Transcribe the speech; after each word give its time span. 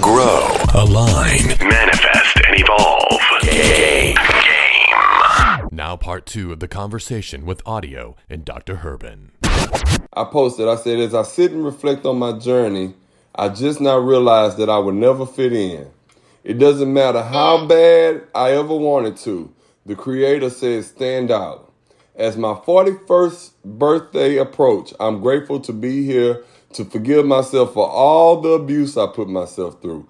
grow, 0.00 0.48
align, 0.74 1.46
manifest, 1.60 2.36
and 2.46 2.60
evolve. 2.60 3.20
Game. 3.42 4.16
Game. 4.16 5.68
Now, 5.70 5.96
part 5.96 6.26
two 6.26 6.52
of 6.52 6.60
the 6.60 6.68
conversation 6.68 7.46
with 7.46 7.62
audio 7.64 8.16
and 8.28 8.44
Dr. 8.44 8.76
Herban. 8.76 9.30
I 10.12 10.24
posted, 10.24 10.68
I 10.68 10.76
said, 10.76 10.98
as 10.98 11.14
I 11.14 11.22
sit 11.22 11.52
and 11.52 11.64
reflect 11.64 12.06
on 12.06 12.18
my 12.18 12.32
journey, 12.38 12.94
I 13.34 13.48
just 13.48 13.80
now 13.80 13.98
realized 13.98 14.56
that 14.58 14.68
I 14.68 14.78
would 14.78 14.94
never 14.94 15.26
fit 15.26 15.52
in. 15.52 15.88
It 16.42 16.58
doesn't 16.58 16.92
matter 16.92 17.22
how 17.22 17.58
mm. 17.58 17.68
bad 17.68 18.22
I 18.34 18.52
ever 18.52 18.74
wanted 18.74 19.16
to. 19.18 19.52
The 19.86 19.94
Creator 19.94 20.50
says, 20.50 20.88
stand 20.88 21.30
out. 21.30 21.72
As 22.16 22.36
my 22.36 22.54
41st 22.54 23.50
birthday 23.64 24.36
approach, 24.38 24.92
I'm 24.98 25.20
grateful 25.20 25.60
to 25.60 25.72
be 25.72 26.04
here 26.04 26.44
to 26.74 26.84
forgive 26.84 27.24
myself 27.24 27.72
for 27.74 27.88
all 27.88 28.40
the 28.40 28.50
abuse 28.50 28.96
I 28.96 29.06
put 29.06 29.28
myself 29.28 29.80
through, 29.80 30.06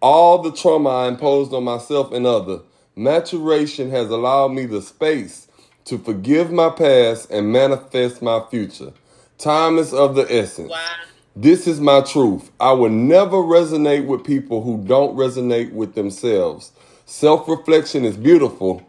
all 0.00 0.42
the 0.42 0.52
trauma 0.52 0.90
I 0.90 1.08
imposed 1.08 1.52
on 1.52 1.64
myself 1.64 2.12
and 2.12 2.26
others. 2.26 2.60
Maturation 2.96 3.90
has 3.90 4.10
allowed 4.10 4.48
me 4.48 4.66
the 4.66 4.82
space 4.82 5.48
to 5.84 5.98
forgive 5.98 6.50
my 6.50 6.70
past 6.70 7.30
and 7.30 7.52
manifest 7.52 8.20
my 8.22 8.42
future. 8.50 8.92
Time 9.38 9.78
is 9.78 9.94
of 9.94 10.14
the 10.14 10.26
essence. 10.32 10.70
Wow. 10.70 10.84
This 11.36 11.68
is 11.68 11.80
my 11.80 12.00
truth. 12.00 12.50
I 12.58 12.72
will 12.72 12.90
never 12.90 13.36
resonate 13.36 14.06
with 14.06 14.24
people 14.24 14.62
who 14.62 14.82
don't 14.84 15.16
resonate 15.16 15.72
with 15.72 15.94
themselves. 15.94 16.72
Self 17.06 17.48
reflection 17.48 18.04
is 18.04 18.16
beautiful. 18.16 18.82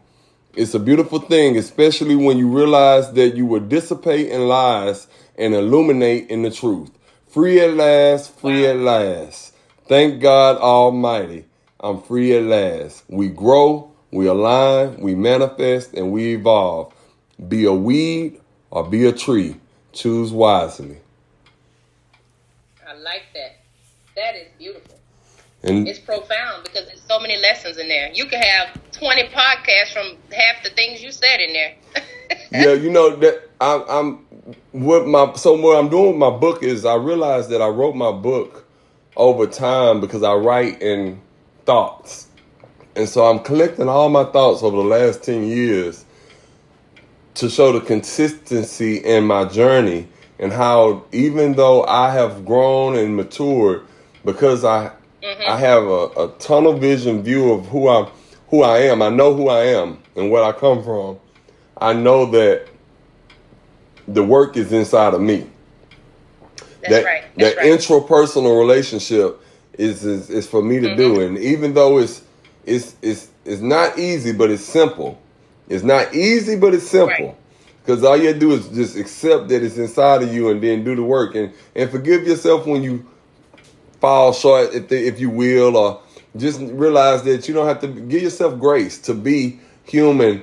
It's 0.56 0.74
a 0.74 0.80
beautiful 0.80 1.20
thing, 1.20 1.56
especially 1.56 2.16
when 2.16 2.36
you 2.36 2.48
realize 2.48 3.12
that 3.12 3.36
you 3.36 3.46
will 3.46 3.60
dissipate 3.60 4.28
in 4.30 4.48
lies 4.48 5.06
and 5.38 5.54
illuminate 5.54 6.28
in 6.28 6.42
the 6.42 6.50
truth. 6.50 6.90
Free 7.30 7.60
at 7.60 7.74
last, 7.74 8.36
free 8.40 8.66
at 8.66 8.78
last. 8.78 9.54
Thank 9.86 10.20
God 10.20 10.56
Almighty. 10.56 11.44
I'm 11.78 12.02
free 12.02 12.36
at 12.36 12.42
last. 12.42 13.04
We 13.08 13.28
grow, 13.28 13.92
we 14.10 14.26
align, 14.26 14.96
we 14.96 15.14
manifest, 15.14 15.94
and 15.94 16.10
we 16.10 16.34
evolve. 16.34 16.92
Be 17.48 17.66
a 17.66 17.72
weed 17.72 18.40
or 18.72 18.82
be 18.82 19.06
a 19.06 19.12
tree. 19.12 19.54
Choose 19.92 20.32
wisely. 20.32 20.98
I 22.84 22.94
like 22.94 23.26
that. 23.34 23.60
That 24.16 24.34
is 24.34 24.48
beautiful. 24.58 24.89
And 25.62 25.86
It's 25.86 25.98
profound 25.98 26.64
because 26.64 26.86
there's 26.86 27.02
so 27.06 27.20
many 27.20 27.36
lessons 27.36 27.76
in 27.76 27.88
there. 27.88 28.10
You 28.12 28.24
could 28.26 28.42
have 28.42 28.68
20 28.92 29.24
podcasts 29.28 29.92
from 29.92 30.16
half 30.32 30.62
the 30.62 30.70
things 30.70 31.02
you 31.02 31.12
said 31.12 31.40
in 31.40 31.52
there. 31.52 31.74
yeah, 32.52 32.72
you 32.72 32.90
know 32.90 33.14
that 33.16 33.50
I, 33.60 33.84
I'm 33.88 34.26
what 34.72 35.06
my 35.06 35.32
so 35.34 35.54
what 35.54 35.78
I'm 35.78 35.88
doing 35.88 36.08
with 36.08 36.16
my 36.16 36.30
book 36.30 36.62
is 36.62 36.84
I 36.84 36.94
realized 36.94 37.50
that 37.50 37.60
I 37.60 37.68
wrote 37.68 37.94
my 37.94 38.12
book 38.12 38.66
over 39.16 39.46
time 39.46 40.00
because 40.00 40.22
I 40.22 40.32
write 40.34 40.80
in 40.80 41.20
thoughts, 41.66 42.28
and 42.96 43.08
so 43.08 43.26
I'm 43.26 43.40
collecting 43.40 43.88
all 43.88 44.08
my 44.08 44.24
thoughts 44.24 44.62
over 44.62 44.76
the 44.76 44.82
last 44.82 45.22
ten 45.22 45.44
years 45.44 46.04
to 47.34 47.50
show 47.50 47.72
the 47.72 47.80
consistency 47.80 48.98
in 48.98 49.24
my 49.24 49.44
journey 49.44 50.08
and 50.38 50.52
how 50.52 51.04
even 51.12 51.52
though 51.52 51.84
I 51.84 52.12
have 52.12 52.44
grown 52.44 52.96
and 52.96 53.16
matured 53.16 53.86
because 54.24 54.64
I 54.64 54.92
I 55.22 55.56
have 55.56 55.84
a, 55.84 56.06
a 56.16 56.34
tunnel 56.38 56.74
vision 56.74 57.22
view 57.22 57.52
of 57.52 57.66
who 57.66 57.88
I 57.88 58.10
who 58.48 58.62
I 58.62 58.78
am. 58.78 59.02
I 59.02 59.08
know 59.08 59.34
who 59.34 59.48
I 59.48 59.64
am 59.64 59.98
and 60.16 60.30
where 60.30 60.42
I 60.42 60.52
come 60.52 60.82
from. 60.82 61.18
I 61.76 61.92
know 61.92 62.26
that 62.26 62.66
the 64.08 64.22
work 64.22 64.56
is 64.56 64.72
inside 64.72 65.14
of 65.14 65.20
me. 65.20 65.46
That's 66.80 66.88
that 66.88 67.04
right. 67.04 67.24
That's 67.36 67.54
that 67.54 67.62
right. 67.62 67.78
intrapersonal 67.78 68.58
relationship 68.58 69.40
is, 69.74 70.04
is 70.04 70.30
is 70.30 70.46
for 70.48 70.62
me 70.62 70.80
to 70.80 70.96
do. 70.96 71.14
Mm-hmm. 71.16 71.36
And 71.36 71.38
even 71.38 71.74
though 71.74 71.98
it's 71.98 72.22
it's 72.64 72.96
it's 73.02 73.28
it's 73.44 73.60
not 73.60 73.98
easy, 73.98 74.32
but 74.32 74.50
it's 74.50 74.64
simple. 74.64 75.20
It's 75.68 75.84
not 75.84 76.14
easy, 76.14 76.56
but 76.56 76.74
it's 76.74 76.88
simple. 76.88 77.26
Right. 77.26 77.36
Because 77.82 78.04
all 78.04 78.16
you 78.16 78.26
have 78.26 78.36
to 78.36 78.40
do 78.40 78.52
is 78.52 78.68
just 78.68 78.96
accept 78.96 79.48
that 79.48 79.62
it's 79.62 79.78
inside 79.78 80.22
of 80.22 80.32
you, 80.34 80.50
and 80.50 80.62
then 80.62 80.84
do 80.84 80.94
the 80.94 81.02
work, 81.02 81.34
and 81.34 81.52
and 81.74 81.90
forgive 81.90 82.26
yourself 82.26 82.66
when 82.66 82.82
you 82.82 83.06
fall 84.00 84.32
short, 84.32 84.74
if 84.74 84.88
they, 84.88 85.06
if 85.06 85.20
you 85.20 85.30
will, 85.30 85.76
or 85.76 86.00
just 86.36 86.60
realize 86.60 87.22
that 87.24 87.48
you 87.48 87.54
don't 87.54 87.66
have 87.66 87.80
to 87.80 87.88
give 87.88 88.22
yourself 88.22 88.58
grace 88.58 88.98
to 89.02 89.14
be 89.14 89.60
human. 89.84 90.42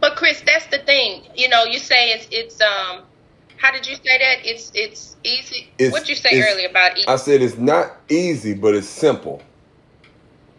But 0.00 0.16
Chris, 0.16 0.42
that's 0.44 0.66
the 0.66 0.78
thing. 0.78 1.22
You 1.36 1.48
know, 1.48 1.64
you 1.64 1.78
say 1.78 2.10
it's 2.12 2.26
it's 2.30 2.60
um 2.60 3.02
how 3.56 3.70
did 3.70 3.86
you 3.86 3.94
say 3.94 4.18
that? 4.18 4.44
It's 4.44 4.72
it's 4.74 5.16
easy. 5.22 5.70
It's- 5.78 5.92
What'd 5.92 6.08
you 6.08 6.16
say 6.16 6.42
earlier 6.42 6.68
about 6.68 6.98
easy? 6.98 7.06
I 7.06 7.16
said 7.16 7.42
it's 7.42 7.56
not 7.56 7.92
easy, 8.08 8.54
but 8.54 8.74
it's 8.74 8.88
simple. 8.88 9.40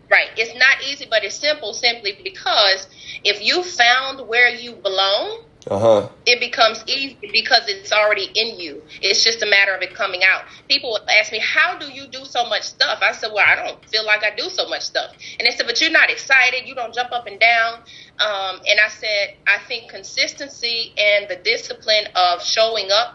Right. 0.09 0.29
It's 0.37 0.53
not 0.57 0.83
easy, 0.87 1.07
but 1.09 1.23
it's 1.23 1.35
simple 1.35 1.73
simply 1.73 2.17
because 2.23 2.87
if 3.23 3.41
you 3.41 3.63
found 3.63 4.27
where 4.27 4.49
you 4.49 4.73
belong, 4.73 5.43
Uh 5.69 5.79
huh. 5.79 6.09
it 6.25 6.39
becomes 6.39 6.83
easy 6.87 7.19
because 7.33 7.63
it's 7.67 7.91
already 7.91 8.29
in 8.35 8.59
you. 8.59 8.83
It's 9.01 9.23
just 9.23 9.43
a 9.43 9.47
matter 9.47 9.75
of 9.75 9.81
it 9.81 9.95
coming 9.95 10.21
out. 10.23 10.43
People 10.69 10.99
ask 11.19 11.31
me, 11.33 11.39
How 11.39 11.79
do 11.79 11.87
you 11.91 12.07
do 12.11 12.25
so 12.25 12.45
much 12.49 12.63
stuff? 12.63 12.99
I 13.01 13.13
said, 13.13 13.31
Well, 13.33 13.45
I 13.47 13.55
don't 13.55 13.83
feel 13.89 14.05
like 14.05 14.23
I 14.23 14.35
do 14.35 14.49
so 14.49 14.69
much 14.69 14.83
stuff. 14.83 15.11
And 15.39 15.47
they 15.47 15.51
said, 15.55 15.67
But 15.67 15.81
you're 15.81 15.91
not 15.91 16.11
excited. 16.11 16.61
You 16.67 16.75
don't 16.75 16.93
jump 16.95 17.11
up 17.13 17.27
and 17.27 17.39
down. 17.39 17.75
Um, 18.19 18.61
and 18.69 18.79
I 18.85 18.89
said, 18.89 19.29
I 19.47 19.59
think 19.67 19.91
consistency 19.91 20.93
and 20.97 21.27
the 21.29 21.37
discipline 21.43 22.05
of 22.15 22.41
showing 22.43 22.89
up 22.91 23.09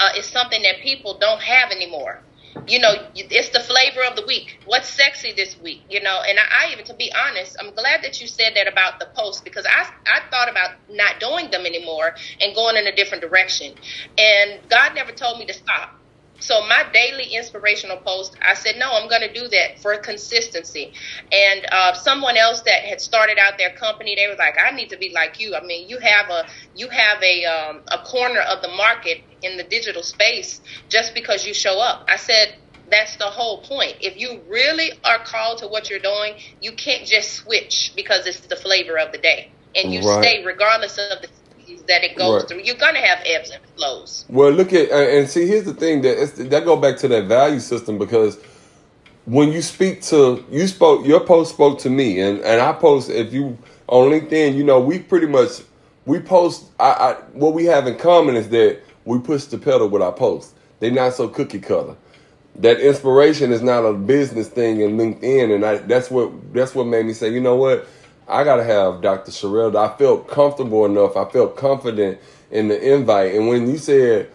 uh, 0.00 0.10
is 0.18 0.26
something 0.26 0.62
that 0.62 0.80
people 0.82 1.18
don't 1.20 1.42
have 1.42 1.70
anymore. 1.72 2.24
You 2.66 2.78
know, 2.78 2.94
it's 3.14 3.50
the 3.50 3.60
flavor 3.60 4.00
of 4.08 4.16
the 4.16 4.24
week. 4.26 4.60
What's 4.64 4.88
sexy 4.88 5.32
this 5.32 5.58
week? 5.58 5.82
You 5.88 6.02
know, 6.02 6.20
and 6.26 6.38
I, 6.38 6.66
I 6.68 6.72
even, 6.72 6.84
to 6.86 6.94
be 6.94 7.12
honest, 7.12 7.56
I'm 7.60 7.74
glad 7.74 8.02
that 8.02 8.20
you 8.20 8.26
said 8.26 8.52
that 8.56 8.70
about 8.70 8.98
the 8.98 9.06
post 9.16 9.44
because 9.44 9.66
I, 9.66 9.86
I 10.06 10.20
thought 10.30 10.50
about 10.50 10.70
not 10.88 11.20
doing 11.20 11.50
them 11.50 11.66
anymore 11.66 12.14
and 12.40 12.54
going 12.54 12.76
in 12.76 12.86
a 12.86 12.94
different 12.94 13.22
direction. 13.22 13.74
And 14.18 14.60
God 14.68 14.94
never 14.94 15.12
told 15.12 15.38
me 15.38 15.46
to 15.46 15.54
stop. 15.54 15.90
So 16.40 16.60
my 16.66 16.84
daily 16.92 17.24
inspirational 17.34 17.96
post, 17.98 18.36
I 18.42 18.54
said, 18.54 18.76
no, 18.76 18.92
I'm 18.92 19.08
going 19.08 19.22
to 19.22 19.32
do 19.32 19.48
that 19.48 19.80
for 19.80 19.96
consistency. 19.96 20.92
And 21.32 21.64
uh, 21.70 21.94
someone 21.94 22.36
else 22.36 22.60
that 22.62 22.82
had 22.82 23.00
started 23.00 23.38
out 23.38 23.56
their 23.56 23.70
company, 23.70 24.14
they 24.14 24.26
were 24.28 24.36
like, 24.36 24.56
I 24.58 24.70
need 24.72 24.90
to 24.90 24.98
be 24.98 25.12
like 25.14 25.40
you. 25.40 25.54
I 25.54 25.64
mean, 25.64 25.88
you 25.88 25.98
have 26.00 26.28
a 26.30 26.44
you 26.74 26.88
have 26.88 27.22
a 27.22 27.44
um, 27.44 27.82
a 27.90 27.98
corner 27.98 28.40
of 28.40 28.62
the 28.62 28.68
market 28.68 29.22
in 29.44 29.56
the 29.56 29.64
digital 29.64 30.02
space 30.02 30.60
just 30.88 31.14
because 31.14 31.46
you 31.46 31.54
show 31.54 31.80
up. 31.80 32.04
I 32.08 32.16
said, 32.16 32.54
that's 32.90 33.16
the 33.16 33.24
whole 33.24 33.62
point. 33.62 33.94
If 34.00 34.16
you 34.18 34.42
really 34.48 34.92
are 35.04 35.18
called 35.24 35.58
to 35.58 35.68
what 35.68 35.90
you're 35.90 36.00
doing, 36.00 36.34
you 36.60 36.72
can't 36.72 37.06
just 37.06 37.32
switch 37.34 37.92
because 37.96 38.26
it's 38.26 38.40
the 38.40 38.56
flavor 38.56 38.98
of 38.98 39.12
the 39.12 39.18
day, 39.18 39.52
and 39.74 39.92
you 39.92 40.02
Right. 40.02 40.24
stay 40.24 40.44
regardless 40.44 40.98
of 40.98 41.22
the 41.22 41.28
that 41.88 42.04
it 42.04 42.16
goes 42.16 42.40
Right. 42.40 42.48
through. 42.48 42.60
You're 42.62 42.76
gonna 42.76 43.00
have 43.00 43.20
ebbs 43.24 43.50
and 43.50 43.60
flows. 43.76 44.26
Well, 44.28 44.50
look 44.50 44.72
at 44.72 44.90
and 44.90 45.18
and 45.18 45.30
see. 45.30 45.46
Here's 45.46 45.64
the 45.64 45.74
thing 45.74 46.02
that 46.02 46.22
it's, 46.22 46.32
that 46.32 46.64
go 46.64 46.76
back 46.76 46.98
to 46.98 47.08
that 47.08 47.24
value 47.24 47.60
system 47.60 47.98
because 47.98 48.38
when 49.24 49.50
you 49.52 49.62
speak 49.62 50.02
to 50.02 50.44
you 50.50 50.66
spoke 50.66 51.06
your 51.06 51.20
post 51.20 51.54
spoke 51.54 51.78
to 51.80 51.90
me 51.90 52.20
and 52.20 52.40
and 52.40 52.60
I 52.60 52.72
post 52.74 53.10
if 53.10 53.32
you 53.32 53.58
on 53.88 54.10
LinkedIn, 54.10 54.54
you 54.56 54.64
know 54.64 54.80
we 54.80 54.98
pretty 54.98 55.26
much 55.26 55.62
we 56.04 56.20
post. 56.20 56.66
I, 56.78 56.90
I 56.90 57.12
what 57.32 57.54
we 57.54 57.64
have 57.66 57.86
in 57.86 57.96
common 57.96 58.36
is 58.36 58.50
that 58.50 58.82
we 59.04 59.18
push 59.18 59.44
the 59.44 59.58
pedal 59.58 59.88
with 59.88 60.02
our 60.02 60.12
posts. 60.12 60.54
They're 60.80 60.90
not 60.90 61.14
so 61.14 61.28
cookie 61.28 61.60
cutter. 61.60 61.96
That 62.56 62.80
inspiration 62.80 63.52
is 63.52 63.62
not 63.62 63.84
a 63.84 63.92
business 63.92 64.48
thing 64.48 64.80
in 64.80 64.96
LinkedIn, 64.96 65.54
and 65.54 65.64
I, 65.64 65.78
that's 65.78 66.10
what 66.10 66.54
that's 66.54 66.74
what 66.74 66.86
made 66.86 67.06
me 67.06 67.12
say, 67.12 67.32
you 67.32 67.40
know 67.40 67.56
what, 67.56 67.86
I 68.28 68.44
gotta 68.44 68.64
have 68.64 69.02
Dr. 69.02 69.32
Sherelle. 69.32 69.76
I 69.76 69.96
felt 69.96 70.28
comfortable 70.28 70.84
enough. 70.86 71.16
I 71.16 71.24
felt 71.30 71.56
confident 71.56 72.18
in 72.50 72.68
the 72.68 72.94
invite, 72.94 73.34
and 73.34 73.48
when 73.48 73.68
you 73.68 73.78
said 73.78 74.30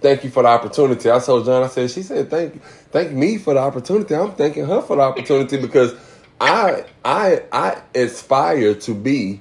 thank 0.00 0.24
you 0.24 0.30
for 0.30 0.42
the 0.44 0.48
opportunity. 0.48 1.10
I 1.10 1.18
told 1.18 1.44
John, 1.46 1.62
I 1.62 1.68
said, 1.68 1.90
she 1.90 2.02
said, 2.02 2.30
thank 2.30 2.62
thank 2.92 3.12
me 3.12 3.38
for 3.38 3.54
the 3.54 3.60
opportunity. 3.60 4.14
I'm 4.14 4.32
thanking 4.32 4.66
her 4.66 4.82
for 4.82 4.96
the 4.96 5.02
opportunity 5.02 5.60
because 5.60 5.94
I 6.40 6.84
I 7.04 7.42
I 7.52 7.80
aspire 7.94 8.74
to 8.74 8.94
be 8.94 9.40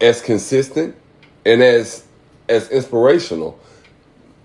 as 0.00 0.22
consistent 0.22 0.96
and 1.44 1.62
as 1.62 2.04
as 2.48 2.70
inspirational. 2.70 3.58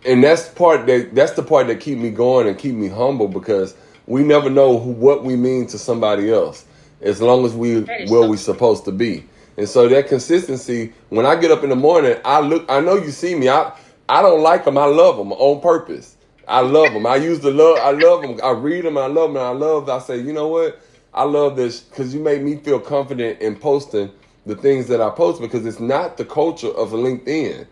And 0.08 0.24
that's 0.24 0.48
part 0.50 0.88
that 0.88 1.14
that's 1.14 1.34
the 1.34 1.44
part 1.44 1.68
that 1.68 1.80
keep 1.82 1.98
me 1.98 2.10
going 2.10 2.48
and 2.48 2.58
keep 2.58 2.74
me 2.76 2.88
humble 2.88 3.28
because 3.28 3.76
we 4.08 4.24
never 4.24 4.50
know 4.50 4.80
who, 4.80 4.92
what 4.92 5.24
we 5.24 5.36
mean 5.36 5.68
to 5.68 5.78
somebody 5.78 6.32
else 6.32 6.66
as 7.02 7.22
long 7.22 7.46
as 7.46 7.54
we 7.54 7.82
where 8.08 8.28
we 8.28 8.38
supposed 8.38 8.86
to 8.86 8.92
be. 8.92 9.26
And 9.58 9.68
so 9.68 9.88
that 9.90 10.08
consistency, 10.08 10.94
when 11.10 11.26
I 11.26 11.36
get 11.36 11.52
up 11.52 11.64
in 11.64 11.70
the 11.70 11.76
morning, 11.76 12.16
I 12.24 12.40
look. 12.40 12.66
I 12.70 12.80
know 12.80 12.96
you 12.96 13.12
see 13.12 13.36
me. 13.36 13.50
I 13.50 13.74
I 14.08 14.22
don't 14.22 14.42
like 14.42 14.66
them. 14.66 14.78
I 14.78 14.86
love 14.86 15.18
them 15.18 15.34
on 15.34 15.62
purpose. 15.62 16.16
I 16.48 16.62
love 16.62 16.94
them. 16.94 17.06
I 17.06 17.18
use 17.18 17.42
the 17.42 17.52
love. 17.52 17.78
I 17.80 17.92
love 17.92 18.22
them. 18.22 18.40
I 18.44 18.52
read 18.52 18.86
them. 18.86 18.98
I 18.98 19.08
love 19.08 19.34
them. 19.34 19.44
I 19.44 19.50
love. 19.50 19.90
I 19.90 20.00
say, 20.00 20.18
you 20.20 20.32
know 20.32 20.48
what? 20.48 20.80
I 21.14 21.24
love 21.24 21.58
this 21.58 21.82
because 21.82 22.14
you 22.14 22.22
made 22.22 22.44
me 22.44 22.56
feel 22.58 22.80
confident 22.80 23.42
in 23.42 23.58
posting 23.58 24.12
the 24.46 24.56
things 24.56 24.88
that 24.88 25.02
I 25.02 25.10
post 25.10 25.42
because 25.42 25.66
it's 25.66 25.80
not 25.80 26.16
the 26.16 26.24
culture 26.24 26.70
of 26.70 26.92
LinkedIn. 26.92 27.68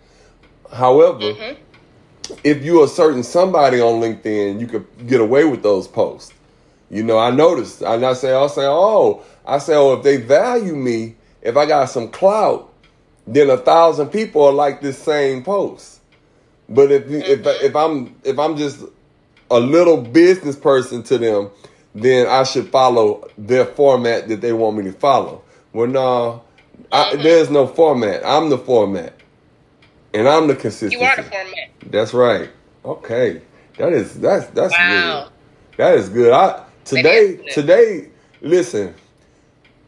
However, 0.73 1.33
if 2.43 2.63
you're 2.63 2.85
a 2.85 2.89
certain 2.89 3.23
somebody 3.23 3.81
on 3.81 4.01
LinkedIn, 4.01 4.59
you 4.59 4.67
could 4.67 4.87
get 5.07 5.21
away 5.21 5.45
with 5.45 5.63
those 5.63 5.87
posts. 5.87 6.33
You 6.89 7.03
know, 7.03 7.19
I 7.19 7.31
noticed. 7.31 7.81
And 7.81 8.05
I 8.05 8.13
say, 8.13 8.33
I'll 8.33 8.49
say, 8.49 8.65
oh, 8.65 9.23
I 9.45 9.59
say, 9.59 9.75
oh, 9.75 9.93
if 9.93 10.03
they 10.03 10.17
value 10.17 10.75
me, 10.75 11.17
if 11.41 11.57
I 11.57 11.65
got 11.65 11.85
some 11.87 12.09
clout, 12.09 12.73
then 13.27 13.49
a 13.49 13.57
thousand 13.57 14.09
people 14.09 14.43
are 14.43 14.53
like 14.53 14.81
this 14.81 14.97
same 14.99 15.43
post. 15.43 16.01
But 16.69 16.91
if 16.91 17.05
if 17.09 17.41
Mm-hmm. 17.43 17.65
if 17.65 17.75
I'm 17.75 18.15
if 18.23 18.39
I'm 18.39 18.57
just 18.57 18.83
a 19.51 19.59
little 19.59 19.97
business 20.01 20.55
person 20.57 21.03
to 21.03 21.17
them, 21.17 21.51
then 21.95 22.27
I 22.27 22.43
should 22.43 22.69
follow 22.71 23.27
their 23.37 23.65
format 23.65 24.27
that 24.29 24.41
they 24.41 24.53
want 24.53 24.77
me 24.77 24.83
to 24.85 24.93
follow. 24.93 25.43
Well, 25.73 25.87
no, 25.87 26.43
I, 26.91 27.15
Mm-hmm. 27.15 27.23
there's 27.23 27.49
no 27.51 27.67
format. 27.67 28.25
I'm 28.25 28.49
the 28.49 28.57
format, 28.59 29.13
and 30.15 30.27
I'm 30.27 30.47
the 30.47 30.55
consistency. 30.55 30.97
You 30.97 31.03
are 31.03 31.15
the 31.15 31.23
format. 31.23 31.69
That's 31.91 32.13
right. 32.13 32.49
Okay, 32.83 33.41
that 33.77 33.93
is 33.93 34.19
that's 34.19 34.47
that's 34.47 34.73
Wow. 34.73 35.25
good. 35.25 35.77
That 35.77 35.95
is 35.97 36.09
good. 36.09 36.31
I 36.33 36.63
today 36.85 37.35
good. 37.35 37.49
today 37.51 38.07
listen. 38.41 38.93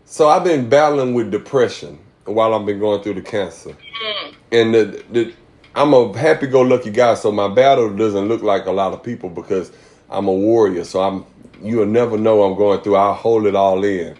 So 0.06 0.30
I've 0.30 0.44
been 0.44 0.70
battling 0.70 1.14
with 1.14 1.32
depression 1.32 2.00
while 2.26 2.54
I've 2.54 2.66
been 2.66 2.80
going 2.80 3.02
through 3.04 3.16
the 3.16 3.22
cancer, 3.22 3.72
Mm. 3.72 4.34
and 4.52 4.74
the, 4.74 5.04
the 5.12 5.34
I'm 5.76 5.94
a 5.94 6.18
happy-go-lucky 6.18 6.92
guy. 6.92 7.14
So 7.16 7.32
my 7.32 7.48
battle 7.48 7.90
doesn't 7.96 8.28
look 8.28 8.42
like 8.42 8.66
a 8.66 8.72
lot 8.72 8.94
of 8.94 9.04
people 9.04 9.30
because 9.30 9.72
I'm 10.10 10.28
a 10.28 10.34
warrior. 10.34 10.84
So 10.86 11.02
I'm 11.02 11.26
you'll 11.62 11.86
never 11.86 12.18
know 12.18 12.44
I'm 12.44 12.56
going 12.58 12.82
through. 12.82 12.96
I'll 12.96 13.14
hold 13.14 13.46
it 13.46 13.56
all 13.56 13.84
in, 13.84 14.16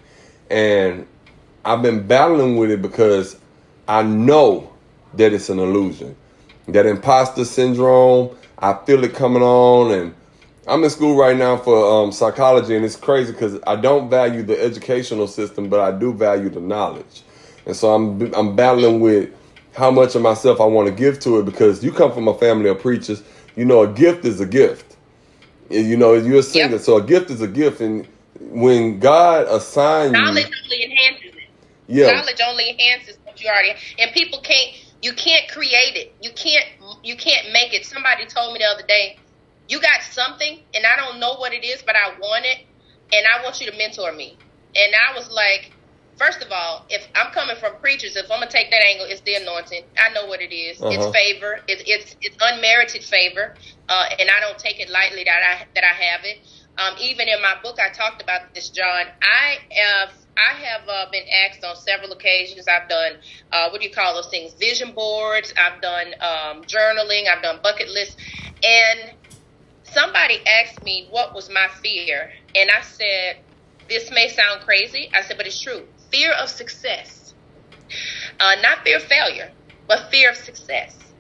and 0.50 1.08
I've 1.66 1.82
been 1.82 2.06
battling 2.08 2.58
with 2.58 2.70
it 2.72 2.82
because 2.82 3.38
I 3.88 4.04
know 4.04 4.72
that 5.16 5.34
it's 5.34 5.50
an 5.50 5.60
illusion. 5.60 6.16
That 6.68 6.86
imposter 6.86 7.46
syndrome, 7.46 8.36
I 8.60 8.74
feel 8.86 9.04
it 9.04 9.14
coming 9.14 9.44
on, 9.44 9.92
and 9.92 10.16
I'm 10.68 10.84
in 10.84 10.90
school 10.90 11.18
right 11.18 11.38
now 11.38 11.58
for 11.58 12.04
um, 12.04 12.12
psychology, 12.12 12.76
and 12.76 12.84
it's 12.86 12.96
crazy 12.98 13.32
because 13.32 13.60
I 13.68 13.78
don't 13.78 14.10
value 14.10 14.44
the 14.44 14.62
educational 14.62 15.28
system, 15.28 15.70
but 15.70 15.80
I 15.80 15.98
do 15.98 16.14
value 16.14 16.50
the 16.50 16.60
knowledge, 16.60 17.24
and 17.66 17.76
so 17.76 17.94
I'm 17.94 18.34
I'm 18.36 18.56
battling 18.56 19.00
with 19.00 19.30
how 19.76 19.92
much 19.92 20.16
of 20.16 20.22
myself 20.24 20.60
I 20.60 20.66
want 20.66 20.88
to 20.90 20.94
give 20.94 21.20
to 21.22 21.40
it 21.40 21.46
because 21.46 21.84
you 21.84 21.92
come 21.92 22.12
from 22.12 22.28
a 22.28 22.34
family 22.34 22.70
of 22.70 22.80
preachers, 22.80 23.24
you 23.56 23.64
know, 23.66 23.82
a 23.84 23.88
gift 23.88 24.26
is 24.26 24.42
a 24.42 24.46
gift. 24.46 24.98
And, 25.70 25.88
You 25.88 25.98
know, 25.98 26.14
you're 26.14 26.40
a 26.40 26.44
singer, 26.44 26.74
Yep. 26.74 26.82
so 26.82 26.98
a 26.98 27.04
gift 27.04 27.30
is 27.32 27.42
a 27.42 27.48
gift, 27.48 27.80
and 27.82 28.08
when 28.40 29.00
God 29.00 29.48
assigned 29.48 30.16
you, 30.16 30.22
Knowledge 30.22 30.52
only 30.64 30.84
enhances 30.84 31.34
it. 31.36 31.50
yeah, 31.88 32.12
Knowledge 32.14 32.42
only 32.48 32.70
enhances 32.72 33.18
what 33.24 33.42
you 33.42 33.50
already 33.50 33.74
and 34.00 34.12
people 34.14 34.40
can't 34.42 34.76
you 35.02 35.14
can't 35.14 35.50
create 35.52 35.96
it. 35.96 36.16
You 36.22 36.32
can't 36.32 36.66
you 37.04 37.16
can't 37.16 37.52
make 37.52 37.74
it. 37.74 37.86
Somebody 37.86 38.26
told 38.26 38.54
me 38.54 38.60
the 38.60 38.66
other 38.66 38.86
day, 38.88 39.18
you 39.68 39.80
got 39.82 40.02
something 40.02 40.60
and 40.74 40.86
I 40.86 40.96
don't 40.96 41.20
know 41.20 41.36
what 41.36 41.54
it 41.54 41.64
is, 41.64 41.82
but 41.84 41.96
I 41.96 42.18
want 42.20 42.46
it 42.46 42.66
and 43.14 43.26
I 43.28 43.44
want 43.44 43.62
you 43.62 43.70
to 43.72 43.78
mentor 43.78 44.12
me. 44.12 44.38
And 44.76 44.94
I 44.94 45.18
was 45.18 45.30
like, 45.32 45.72
first 46.18 46.42
of 46.42 46.52
all, 46.52 46.86
if 46.90 47.08
I'm 47.16 47.32
coming 47.32 47.56
from 47.58 47.76
preachers, 47.80 48.16
if 48.16 48.30
I'm 48.32 48.40
gonna 48.40 48.52
take 48.52 48.72
that 48.72 48.82
angle, 48.84 49.06
it's 49.08 49.22
the 49.22 49.36
anointing. 49.36 49.84
I 49.98 50.14
know 50.14 50.26
what 50.26 50.42
it 50.42 50.54
is. 50.54 50.82
Uh-huh. 50.82 50.92
It's 50.92 51.06
favor. 51.16 51.60
It's 51.68 51.84
it's 51.86 52.16
it's 52.22 52.38
unmerited 52.42 53.04
favor, 53.04 53.56
uh, 53.90 54.06
and 54.20 54.30
I 54.30 54.40
don't 54.40 54.58
take 54.58 54.80
it 54.80 54.90
lightly 54.90 55.24
that 55.24 55.42
I 55.44 55.68
that 55.76 55.84
I 55.84 55.94
have 55.94 56.22
it. 56.26 56.40
Um, 56.78 56.94
even 57.02 57.28
in 57.28 57.42
my 57.42 57.56
book, 57.64 57.78
I 57.80 57.90
talked 57.92 58.22
about 58.22 58.54
this, 58.54 58.70
John. 58.70 59.06
I 59.22 59.58
have 59.72 60.12
I 60.38 60.54
have 60.66 60.82
uh, 60.88 61.06
been 61.12 61.24
asked 61.46 61.64
on 61.66 61.76
several 61.76 62.12
occasions. 62.14 62.66
I've 62.68 62.90
done 62.90 63.14
uh, 63.52 63.70
what 63.70 63.82
do 63.82 63.88
you 63.88 63.94
call 63.94 64.16
those 64.16 64.30
things? 64.30 64.54
Vision 64.60 64.94
boards. 64.94 65.54
I've 65.58 65.82
done 65.82 66.08
um, 66.22 66.66
journaling. 66.66 67.28
I've 67.30 67.44
done 67.44 67.60
bucket 67.64 67.90
lists, 67.90 68.16
and 68.64 69.12
somebody 69.84 70.40
asked 70.48 70.82
me 70.84 71.08
what 71.12 71.36
was 71.36 71.50
my 71.50 71.68
fear, 71.84 72.30
and 72.56 72.70
I 72.70 72.82
said, 72.82 73.36
"This 73.90 74.12
may 74.12 74.30
sound 74.30 74.62
crazy." 74.62 75.10
I 75.14 75.22
said, 75.22 75.38
"But 75.38 75.48
it's 75.48 75.62
true. 75.62 75.88
Fear 76.12 76.34
of 76.34 76.50
success, 76.50 77.36
uh, 78.40 78.56
not 78.62 78.84
fear 78.84 78.98
of 78.98 79.04
failure, 79.04 79.52
but 79.88 80.12
fear 80.12 80.32
of 80.32 80.38
success." 80.38 81.14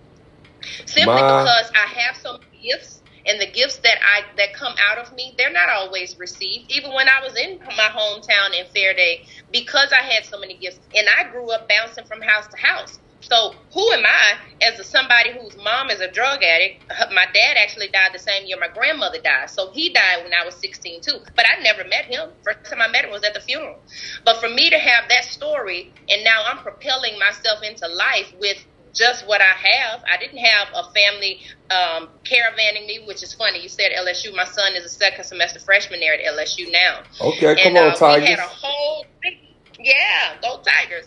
Simply 0.87 1.21
My- 1.21 1.21
because 1.21 1.71
I 1.75 1.87
have 2.01 2.17
so 2.17 2.33
many 2.33 2.69
gifts, 2.71 3.03
and 3.27 3.39
the 3.41 3.51
gifts 3.51 3.79
that 3.83 3.97
I 4.01 4.23
that 4.37 4.53
come 4.53 4.73
out 4.89 4.97
of 4.97 5.13
me, 5.13 5.35
they're 5.37 5.51
not 5.51 5.69
always 5.69 6.15
received. 6.19 6.71
Even 6.71 6.93
when 6.93 7.07
I 7.09 7.21
was 7.23 7.35
in 7.35 7.59
my 7.77 7.89
hometown 7.93 8.57
in 8.57 8.65
Ferriday, 8.75 9.17
because 9.51 9.91
I 9.91 10.03
had 10.03 10.25
so 10.25 10.39
many 10.39 10.57
gifts, 10.59 10.79
and 10.95 11.07
I 11.19 11.29
grew 11.31 11.51
up 11.51 11.67
bouncing 11.69 12.05
from 12.05 12.21
house 12.21 12.47
to 12.47 12.57
house. 12.57 12.99
So 13.21 13.53
who 13.73 13.91
am 13.93 14.05
I 14.05 14.37
as 14.61 14.79
a, 14.79 14.83
somebody 14.83 15.31
whose 15.33 15.57
mom 15.63 15.89
is 15.89 16.01
a 16.01 16.11
drug 16.11 16.43
addict? 16.43 16.85
My 17.13 17.25
dad 17.33 17.57
actually 17.57 17.89
died 17.89 18.11
the 18.13 18.19
same 18.19 18.45
year 18.45 18.57
my 18.59 18.69
grandmother 18.73 19.19
died. 19.23 19.49
So 19.49 19.71
he 19.73 19.91
died 19.91 20.23
when 20.23 20.33
I 20.33 20.45
was 20.45 20.55
16 20.61 21.01
too. 21.01 21.19
But 21.35 21.45
I 21.45 21.61
never 21.61 21.83
met 21.83 22.05
him. 22.05 22.29
First 22.43 22.69
time 22.69 22.81
I 22.81 22.87
met 22.89 23.05
him 23.05 23.11
was 23.11 23.23
at 23.23 23.33
the 23.33 23.41
funeral. 23.41 23.83
But 24.23 24.37
for 24.39 24.49
me 24.49 24.69
to 24.69 24.77
have 24.77 25.09
that 25.09 25.25
story 25.25 25.93
and 26.09 26.23
now 26.23 26.43
I'm 26.47 26.59
propelling 26.59 27.17
myself 27.19 27.59
into 27.63 27.87
life 27.87 28.33
with 28.39 28.63
just 28.97 29.27
what 29.27 29.41
I 29.41 29.45
have. 29.45 30.03
I 30.11 30.17
didn't 30.17 30.39
have 30.39 30.67
a 30.73 30.83
family 30.91 31.39
um, 31.69 32.09
caravanning 32.23 32.87
me, 32.87 32.99
which 33.05 33.21
is 33.23 33.33
funny. 33.33 33.61
You 33.61 33.69
said 33.69 33.91
LSU. 33.95 34.35
My 34.35 34.45
son 34.45 34.75
is 34.75 34.83
a 34.85 34.89
second 34.89 35.23
semester 35.25 35.59
freshman 35.59 35.99
there 35.99 36.13
at 36.13 36.19
LSU 36.35 36.71
now. 36.71 37.01
okay, 37.21 37.61
come 37.63 37.77
on, 37.77 37.91
uh, 37.91 37.95
Tigers. 37.95 38.23
We 38.23 38.29
had 38.31 38.39
a 38.39 38.41
whole 38.43 39.05
thing. 39.21 39.37
Yeah, 39.79 40.35
go 40.41 40.59
Tigers. 40.63 41.05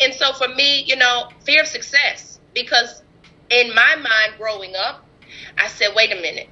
And 0.00 0.12
so 0.14 0.32
for 0.34 0.48
me, 0.48 0.82
you 0.82 0.96
know, 0.96 1.28
fear 1.44 1.62
of 1.62 1.66
success 1.68 2.38
because 2.54 3.02
in 3.50 3.74
my 3.74 3.96
mind 3.96 4.34
growing 4.38 4.74
up, 4.76 5.04
I 5.58 5.68
said, 5.68 5.88
wait 5.96 6.12
a 6.12 6.20
minute. 6.20 6.48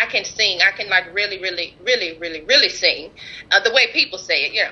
I 0.00 0.06
can 0.06 0.24
sing. 0.24 0.60
I 0.60 0.76
can 0.76 0.88
like 0.90 1.12
really, 1.14 1.40
really, 1.40 1.74
really, 1.82 2.18
really, 2.18 2.42
really 2.42 2.68
sing 2.68 3.10
uh, 3.50 3.60
the 3.60 3.72
way 3.72 3.86
people 3.92 4.18
say 4.18 4.44
it, 4.44 4.52
you 4.52 4.62
know. 4.62 4.70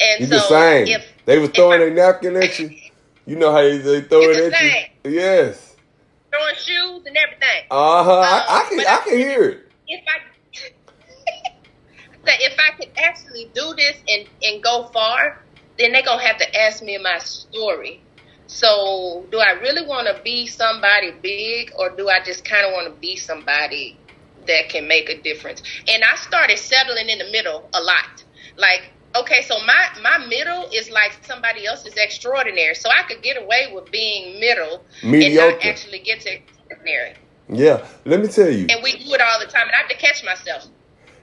And 0.00 0.20
You 0.20 0.38
so 0.38 0.56
if 0.86 1.06
they 1.26 1.38
were 1.38 1.48
throwing 1.48 1.80
I- 1.82 1.86
a 1.86 1.90
napkin 1.90 2.36
at 2.36 2.58
you. 2.58 2.70
You 3.26 3.36
know 3.36 3.52
how 3.52 3.62
they, 3.62 4.00
throw 4.02 4.20
You 4.20 4.30
it 4.30 4.52
at 4.52 4.58
sing. 4.58 4.84
you. 5.04 5.10
Yes. 5.12 5.76
throwing 6.32 6.54
shoes 6.56 7.02
and 7.06 7.16
everything. 7.16 7.64
Uh 7.70 8.04
huh. 8.04 8.20
I, 8.20 8.38
Uh, 8.38 8.44
I 8.48 8.66
can 8.68 8.80
I 8.80 8.96
can 9.04 9.18
hear 9.18 9.44
it. 9.44 9.68
if 9.88 10.04
I 10.08 11.50
that 12.24 12.36
if 12.40 12.56
I 12.58 12.76
could 12.76 12.92
actually 12.98 13.50
do 13.54 13.74
this 13.76 13.96
and 14.08 14.26
and 14.42 14.62
go 14.62 14.88
far, 14.92 15.44
then 15.78 15.92
they're 15.92 16.02
gonna 16.02 16.22
have 16.22 16.38
to 16.38 16.60
ask 16.60 16.82
me 16.82 16.98
my 16.98 17.18
story. 17.18 18.02
So, 18.46 19.28
do 19.30 19.38
I 19.38 19.52
really 19.52 19.86
want 19.86 20.08
to 20.08 20.20
be 20.24 20.46
somebody 20.48 21.12
big, 21.12 21.70
or 21.78 21.90
do 21.96 22.08
I 22.08 22.18
just 22.24 22.44
kind 22.44 22.66
of 22.66 22.72
want 22.72 22.92
to 22.92 23.00
be 23.00 23.14
somebody 23.14 23.96
that 24.48 24.68
can 24.68 24.88
make 24.88 25.08
a 25.08 25.22
difference? 25.22 25.62
And 25.86 26.02
I 26.02 26.16
started 26.16 26.58
settling 26.58 27.08
in 27.08 27.18
the 27.18 27.30
middle 27.30 27.68
a 27.72 27.80
lot. 27.80 28.24
Like, 28.56 28.90
okay, 29.16 29.42
so 29.42 29.58
my 29.64 29.88
my 30.02 30.26
middle 30.26 30.68
is 30.72 30.90
like 30.90 31.12
somebody 31.22 31.66
else's 31.66 31.94
extraordinary. 31.96 32.74
So 32.74 32.88
I 32.90 33.02
could 33.02 33.22
get 33.22 33.40
away 33.42 33.72
with 33.72 33.90
being 33.90 34.40
middle 34.40 34.84
and 35.02 35.12
Mediocre. 35.12 35.56
not 35.56 35.64
actually 35.64 36.00
get 36.00 36.20
to 36.22 36.34
extraordinary. 36.34 37.14
Yeah. 37.48 37.86
Let 38.04 38.20
me 38.20 38.28
tell 38.28 38.50
you. 38.50 38.66
And 38.70 38.82
we 38.82 38.92
do 38.92 39.12
it 39.12 39.20
all 39.20 39.40
the 39.40 39.46
time, 39.46 39.66
and 39.66 39.72
I 39.74 39.78
have 39.78 39.88
to 39.88 39.96
catch 39.96 40.24
myself. 40.24 40.66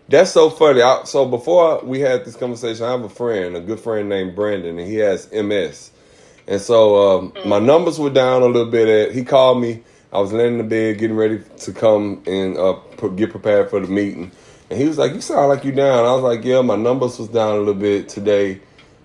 That's 0.10 0.32
so 0.32 0.50
funny. 0.50 0.82
I, 0.82 1.04
so 1.04 1.26
before 1.26 1.82
we 1.84 2.00
had 2.00 2.24
this 2.24 2.36
conversation, 2.36 2.86
I 2.86 2.92
have 2.92 3.04
a 3.04 3.10
friend, 3.10 3.58
a 3.58 3.62
good 3.62 3.80
friend 3.80 4.08
named 4.08 4.36
Brandon, 4.36 4.80
and 4.80 4.88
he 4.88 4.96
has 4.96 5.32
MS. 5.32 5.92
And 6.48 6.62
so 6.62 7.20
um, 7.20 7.34
my 7.46 7.60
numbers 7.60 8.00
were 8.00 8.10
down 8.10 8.42
a 8.42 8.46
little 8.46 8.72
bit. 8.72 8.88
At, 8.88 9.16
he 9.16 9.24
called 9.24 9.62
me. 9.62 9.84
I 10.14 10.20
was 10.20 10.32
laying 10.32 10.54
in 10.54 10.58
the 10.60 10.64
bed, 10.64 11.00
getting 11.00 11.18
ready 11.18 11.42
to 11.60 11.74
come 11.74 12.24
and 12.26 12.58
uh, 12.58 12.80
get 13.16 13.32
prepared 13.32 13.70
for 13.70 13.82
the 13.82 13.88
meeting. 13.88 14.32
And 14.70 14.80
he 14.80 14.86
was 14.86 14.98
like, 14.98 15.14
"You 15.14 15.22
sound 15.22 15.50
like 15.50 15.64
you 15.64 15.72
down." 15.72 16.06
I 16.06 16.14
was 16.14 16.24
like, 16.24 16.44
"Yeah, 16.44 16.62
my 16.62 16.76
numbers 16.76 17.18
was 17.20 17.30
down 17.30 17.56
a 17.56 17.60
little 17.60 17.74
bit 17.74 18.10
today, 18.10 18.60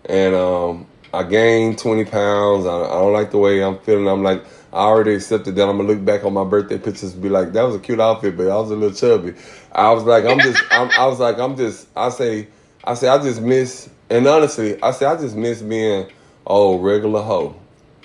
and 0.05 0.35
um, 0.35 0.87
I 1.15 1.23
gained 1.23 1.79
twenty 1.79 2.05
pounds. 2.05 2.67
I, 2.67 2.83
I 2.83 2.95
don't 3.01 3.13
like 3.13 3.31
the 3.31 3.39
way 3.39 3.63
I'm 3.63 3.79
feeling. 3.79 4.09
I'm 4.09 4.23
like, 4.23 4.45
I 4.73 4.85
already 4.85 5.15
accepted 5.15 5.55
that. 5.57 5.69
I'm 5.69 5.77
gonna 5.77 5.89
look 5.89 6.05
back 6.05 6.25
on 6.25 6.33
my 6.33 6.45
birthday 6.45 6.79
pictures 6.79 7.13
and 7.13 7.23
be 7.23 7.29
like, 7.29 7.53
that 7.53 7.63
was 7.63 7.77
a 7.77 7.79
cute 7.79 8.01
outfit, 8.01 8.37
but 8.37 8.49
I 8.49 8.57
was 8.57 8.71
a 8.71 8.77
little 8.77 8.97
chubby. 8.97 9.35
I 9.71 9.93
was 9.93 10.05
like, 10.05 10.25
I'm 10.25 10.39
just, 10.41 10.63
I'm, 10.71 10.91
I 10.99 11.07
was 11.07 11.21
like, 11.21 11.39
I'm 11.39 11.57
just. 11.57 11.89
I 11.95 12.09
say, 12.09 12.49
I 12.83 12.95
say, 12.95 13.09
I 13.09 13.19
just 13.19 13.43
miss. 13.43 13.91
And 14.09 14.27
honestly, 14.27 14.83
I 14.83 14.93
say, 14.93 15.05
I 15.05 15.17
just 15.17 15.37
miss 15.37 15.61
being 15.61 16.11
oh 16.47 16.79
regular 16.79 17.23
hoe. 17.23 17.55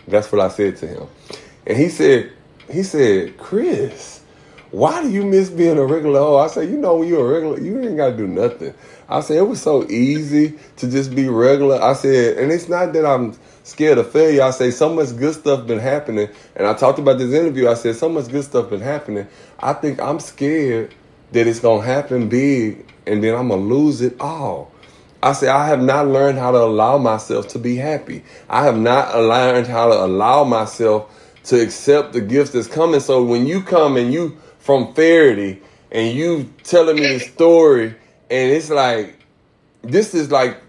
That's 0.08 0.30
what 0.32 0.42
I 0.42 0.50
said 0.50 0.78
to 0.78 0.88
him, 0.88 1.08
and 1.66 1.78
he 1.78 1.90
said, 1.90 2.32
he 2.70 2.84
said, 2.84 3.38
Chris, 3.38 4.17
why 4.72 5.02
do 5.02 5.10
you 5.10 5.24
miss 5.24 5.50
being 5.50 5.78
a 5.78 5.86
regular 5.86 6.20
hoe? 6.20 6.38
I 6.38 6.48
said, 6.48 6.70
you 6.70 6.78
know, 6.78 6.98
when 6.98 7.08
you're 7.08 7.26
a 7.26 7.34
regular, 7.34 7.60
you 7.60 7.82
ain't 7.82 7.98
got 7.98 8.12
to 8.12 8.18
do 8.18 8.28
nothing. 8.28 8.74
I 9.08 9.22
said, 9.22 9.38
it 9.38 9.48
was 9.48 9.62
so 9.62 9.90
easy 9.90 10.58
to 10.78 10.90
just 10.90 11.16
be 11.16 11.30
regular. 11.30 11.82
I 11.82 11.94
said, 11.94 12.38
and 12.38 12.52
it's 12.52 12.68
not 12.68 12.92
that 12.94 13.06
I'm 13.06 13.38
scared 13.64 13.98
of 13.98 14.12
failure. 14.12 14.44
I 14.44 14.52
say, 14.52 14.72
so 14.72 14.94
much 14.94 15.16
good 15.18 15.34
stuff 15.36 15.66
been 15.68 15.80
happening. 15.80 16.28
And 16.56 16.68
I 16.68 16.74
talked 16.74 17.00
about 17.00 17.18
this 17.18 17.34
interview. 17.34 17.70
I 17.70 17.76
said, 17.76 17.96
so 17.96 18.10
much 18.10 18.28
good 18.28 18.44
stuff 18.44 18.70
been 18.70 18.82
happening. 18.82 19.28
I 19.60 19.74
think 19.74 20.02
I'm 20.02 20.20
scared 20.20 20.94
that 21.32 21.48
it's 21.48 21.60
going 21.60 21.82
to 21.82 21.88
happen 21.88 22.30
big 22.30 22.86
and 23.06 23.24
then 23.24 23.36
I'm 23.36 23.48
going 23.48 23.62
to 23.62 23.74
lose 23.76 24.02
it 24.02 24.20
all. 24.20 24.72
I 25.24 25.34
say, 25.34 25.48
I 25.48 25.68
have 25.68 25.82
not 25.82 26.08
learned 26.08 26.38
how 26.38 26.52
to 26.52 26.60
allow 26.60 26.98
myself 26.98 27.48
to 27.50 27.60
be 27.60 27.76
happy. 27.76 28.24
I 28.50 28.64
have 28.64 28.78
not 28.78 29.16
learned 29.16 29.68
how 29.68 29.88
to 29.88 30.06
allow 30.06 30.44
myself 30.44 31.14
to 31.46 31.62
accept 31.62 32.14
the 32.14 32.22
gifts 32.22 32.52
that's 32.52 32.68
coming. 32.68 33.00
So 33.00 33.24
when 33.24 33.48
you 33.48 33.62
come 33.62 33.98
and 33.98 34.14
you 34.14 34.38
from 34.68 34.94
Ferriday 34.94 35.62
and 35.94 36.14
you 36.14 36.54
telling 36.64 36.98
me 36.98 37.14
the 37.14 37.20
story 37.22 37.96
and 38.30 38.52
it's 38.52 38.70
like 38.70 39.18
this 39.82 40.14
is 40.14 40.30
like 40.30 40.62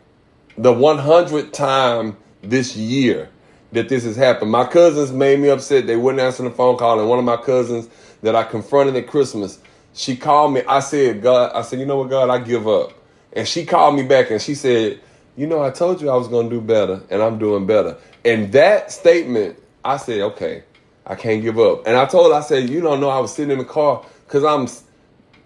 the 0.56 0.72
100th 0.72 1.52
time 1.52 2.16
this 2.40 2.76
year 2.76 3.28
that 3.72 3.88
this 3.88 4.04
has 4.04 4.14
happened. 4.14 4.52
My 4.52 4.64
cousins 4.64 5.10
made 5.10 5.40
me 5.40 5.48
upset. 5.48 5.88
They 5.88 5.96
wouldn't 5.96 6.20
answer 6.20 6.44
the 6.44 6.50
phone 6.52 6.76
call, 6.76 7.00
and 7.00 7.08
one 7.08 7.18
of 7.18 7.24
my 7.24 7.38
cousins 7.38 7.88
that 8.22 8.36
I 8.36 8.44
confronted 8.44 8.94
at 8.94 9.08
Christmas, 9.08 9.58
she 9.94 10.16
called 10.16 10.54
me. 10.54 10.62
I 10.68 10.78
said, 10.78 11.20
God, 11.20 11.50
I 11.52 11.62
said, 11.62 11.80
you 11.80 11.86
know 11.86 11.96
what, 11.96 12.08
God, 12.08 12.30
I 12.30 12.38
give 12.38 12.68
up. 12.68 12.92
And 13.32 13.48
she 13.48 13.66
called 13.66 13.96
me 13.96 14.04
back 14.04 14.30
and 14.30 14.40
she 14.40 14.54
said, 14.54 15.00
you 15.36 15.48
know, 15.48 15.60
I 15.60 15.70
told 15.70 16.00
you 16.00 16.08
I 16.08 16.16
was 16.16 16.28
going 16.28 16.48
to 16.48 16.54
do 16.54 16.60
better, 16.60 17.02
and 17.10 17.20
I'm 17.20 17.40
doing 17.40 17.66
better. 17.66 17.96
And 18.24 18.52
that 18.52 18.92
statement, 18.92 19.58
I 19.84 19.96
said, 19.96 20.20
okay, 20.20 20.62
I 21.08 21.14
can't 21.14 21.42
give 21.42 21.58
up. 21.58 21.86
And 21.86 21.96
I 21.96 22.04
told 22.04 22.30
her, 22.30 22.38
I 22.38 22.42
said, 22.42 22.68
you 22.68 22.80
don't 22.80 23.00
know, 23.00 23.08
I 23.08 23.18
was 23.18 23.34
sitting 23.34 23.50
in 23.50 23.58
the 23.58 23.64
car 23.64 24.04
because 24.26 24.44
I'm, 24.44 24.68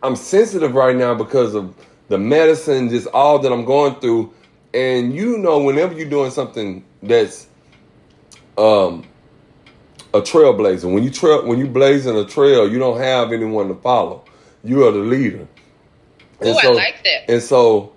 I'm 0.02 0.16
sensitive 0.16 0.74
right 0.74 0.96
now 0.96 1.14
because 1.14 1.54
of 1.54 1.74
the 2.08 2.18
medicine, 2.18 2.88
just 2.88 3.06
all 3.08 3.38
that 3.38 3.52
I'm 3.52 3.64
going 3.64 3.94
through. 3.96 4.34
And 4.74 5.14
you 5.14 5.38
know, 5.38 5.58
whenever 5.62 5.94
you're 5.94 6.08
doing 6.08 6.30
something 6.30 6.84
that's 7.02 7.46
um, 8.58 9.04
a 10.12 10.20
trailblazer, 10.20 10.92
when 10.92 11.04
you 11.04 11.10
trail, 11.10 11.46
when 11.46 11.58
you 11.58 11.68
blazing 11.68 12.16
a 12.16 12.24
trail, 12.24 12.70
you 12.70 12.78
don't 12.78 12.98
have 12.98 13.32
anyone 13.32 13.68
to 13.68 13.74
follow. 13.76 14.24
You 14.64 14.86
are 14.86 14.92
the 14.92 14.98
leader. 14.98 15.46
Oh, 16.40 16.58
I 16.60 16.68
like 16.68 17.04
that. 17.04 17.30
And 17.30 17.42
so 17.42 17.92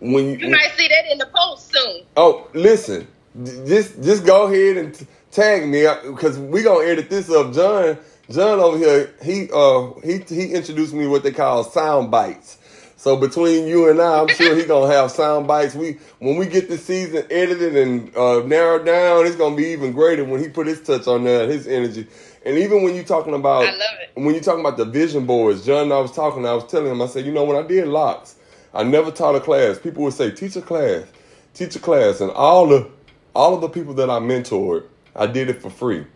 when 0.00 0.24
you, 0.24 0.36
you 0.38 0.50
might 0.50 0.72
see 0.76 0.88
that 0.88 1.10
in 1.10 1.18
the 1.18 1.28
post 1.34 1.72
soon. 1.72 2.02
Oh, 2.16 2.48
listen, 2.54 3.06
just 3.44 4.02
just 4.02 4.24
go 4.24 4.46
ahead 4.46 4.76
and 4.78 5.06
tag 5.30 5.68
me 5.68 5.86
up 5.86 6.02
because 6.02 6.38
we 6.38 6.62
gonna 6.62 6.86
edit 6.86 7.10
this 7.10 7.30
up. 7.30 7.52
John, 7.52 7.98
John 8.30 8.60
over 8.60 8.78
here, 8.78 9.14
he 9.22 9.48
uh 9.52 9.92
he 10.04 10.18
he 10.28 10.52
introduced 10.52 10.94
me 10.94 11.06
what 11.06 11.22
they 11.22 11.32
call 11.32 11.64
sound 11.64 12.10
bites. 12.10 12.58
So 12.96 13.16
between 13.16 13.66
you 13.66 13.88
and 13.88 13.98
I, 13.98 14.20
I'm 14.20 14.28
sure 14.28 14.54
he 14.54 14.64
gonna 14.64 14.92
have 14.92 15.10
sound 15.10 15.46
bites. 15.46 15.74
We 15.74 15.98
when 16.18 16.36
we 16.36 16.46
get 16.46 16.68
the 16.68 16.76
season 16.76 17.26
edited 17.30 17.74
and 17.74 18.14
uh, 18.14 18.40
narrowed 18.40 18.84
down, 18.84 19.26
it's 19.26 19.36
gonna 19.36 19.56
be 19.56 19.68
even 19.68 19.92
greater 19.92 20.24
when 20.24 20.40
he 20.40 20.48
put 20.48 20.66
his 20.66 20.82
touch 20.82 21.06
on 21.06 21.24
there, 21.24 21.48
his 21.48 21.66
energy. 21.66 22.06
And 22.44 22.58
even 22.58 22.82
when 22.82 22.94
you're 22.94 23.04
talking 23.04 23.34
about, 23.34 23.64
I 23.64 23.70
love 23.70 23.80
it. 24.02 24.10
When 24.14 24.34
you're 24.34 24.42
talking 24.42 24.60
about 24.60 24.76
the 24.76 24.84
vision 24.84 25.26
boards, 25.26 25.64
John, 25.64 25.92
I 25.92 25.98
was 25.98 26.12
talking, 26.12 26.46
I 26.46 26.52
was 26.52 26.66
telling 26.66 26.90
him, 26.90 27.00
I 27.00 27.06
said, 27.06 27.24
you 27.24 27.32
know, 27.32 27.44
when 27.44 27.56
I 27.56 27.66
did 27.66 27.86
locks, 27.88 28.36
I 28.74 28.82
never 28.82 29.10
taught 29.10 29.34
a 29.34 29.40
class. 29.40 29.78
People 29.78 30.04
would 30.04 30.14
say, 30.14 30.30
teach 30.30 30.56
a 30.56 30.62
class, 30.62 31.06
teach 31.54 31.76
a 31.76 31.78
class, 31.78 32.20
and 32.20 32.30
all 32.30 32.66
the 32.66 32.90
all 33.34 33.54
of 33.54 33.60
the 33.60 33.68
people 33.68 33.94
that 33.94 34.10
I 34.10 34.18
mentored, 34.18 34.84
I 35.14 35.26
did 35.26 35.50
it 35.50 35.60
for 35.62 35.70
free 35.70 36.06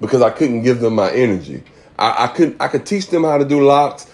because 0.00 0.22
I 0.22 0.30
couldn't 0.30 0.62
give 0.62 0.80
them 0.80 0.94
my 0.94 1.10
energy. 1.10 1.62
I, 1.98 2.24
I 2.24 2.26
could 2.28 2.56
I 2.60 2.68
could 2.68 2.86
teach 2.86 3.08
them 3.08 3.24
how 3.24 3.38
to 3.38 3.44
do 3.44 3.64
locks 3.64 4.06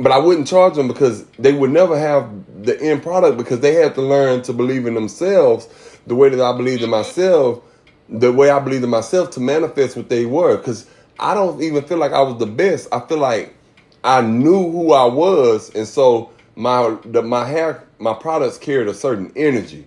but 0.00 0.12
I 0.12 0.18
wouldn't 0.18 0.48
charge 0.48 0.74
them 0.74 0.88
because 0.88 1.26
they 1.38 1.52
would 1.52 1.70
never 1.70 1.98
have 1.98 2.30
the 2.64 2.80
end 2.80 3.02
product 3.02 3.36
because 3.36 3.60
they 3.60 3.74
had 3.74 3.94
to 3.96 4.02
learn 4.02 4.40
to 4.42 4.52
believe 4.54 4.86
in 4.86 4.94
themselves 4.94 5.68
the 6.06 6.14
way 6.14 6.30
that 6.30 6.40
I 6.40 6.56
believed 6.56 6.82
in 6.82 6.88
myself, 6.88 7.62
the 8.08 8.32
way 8.32 8.48
I 8.48 8.58
believed 8.60 8.82
in 8.82 8.88
myself 8.88 9.30
to 9.32 9.40
manifest 9.40 9.98
what 9.98 10.08
they 10.08 10.24
were. 10.24 10.56
Because 10.56 10.86
I 11.18 11.34
don't 11.34 11.62
even 11.62 11.84
feel 11.84 11.98
like 11.98 12.12
I 12.12 12.22
was 12.22 12.38
the 12.38 12.46
best. 12.46 12.88
I 12.90 13.00
feel 13.00 13.18
like 13.18 13.54
I 14.02 14.22
knew 14.22 14.70
who 14.72 14.94
I 14.94 15.04
was, 15.04 15.70
and 15.74 15.86
so 15.86 16.30
my 16.56 16.96
the, 17.04 17.20
my 17.20 17.44
hair 17.44 17.86
my 17.98 18.14
products 18.14 18.56
carried 18.56 18.88
a 18.88 18.94
certain 18.94 19.30
energy, 19.36 19.86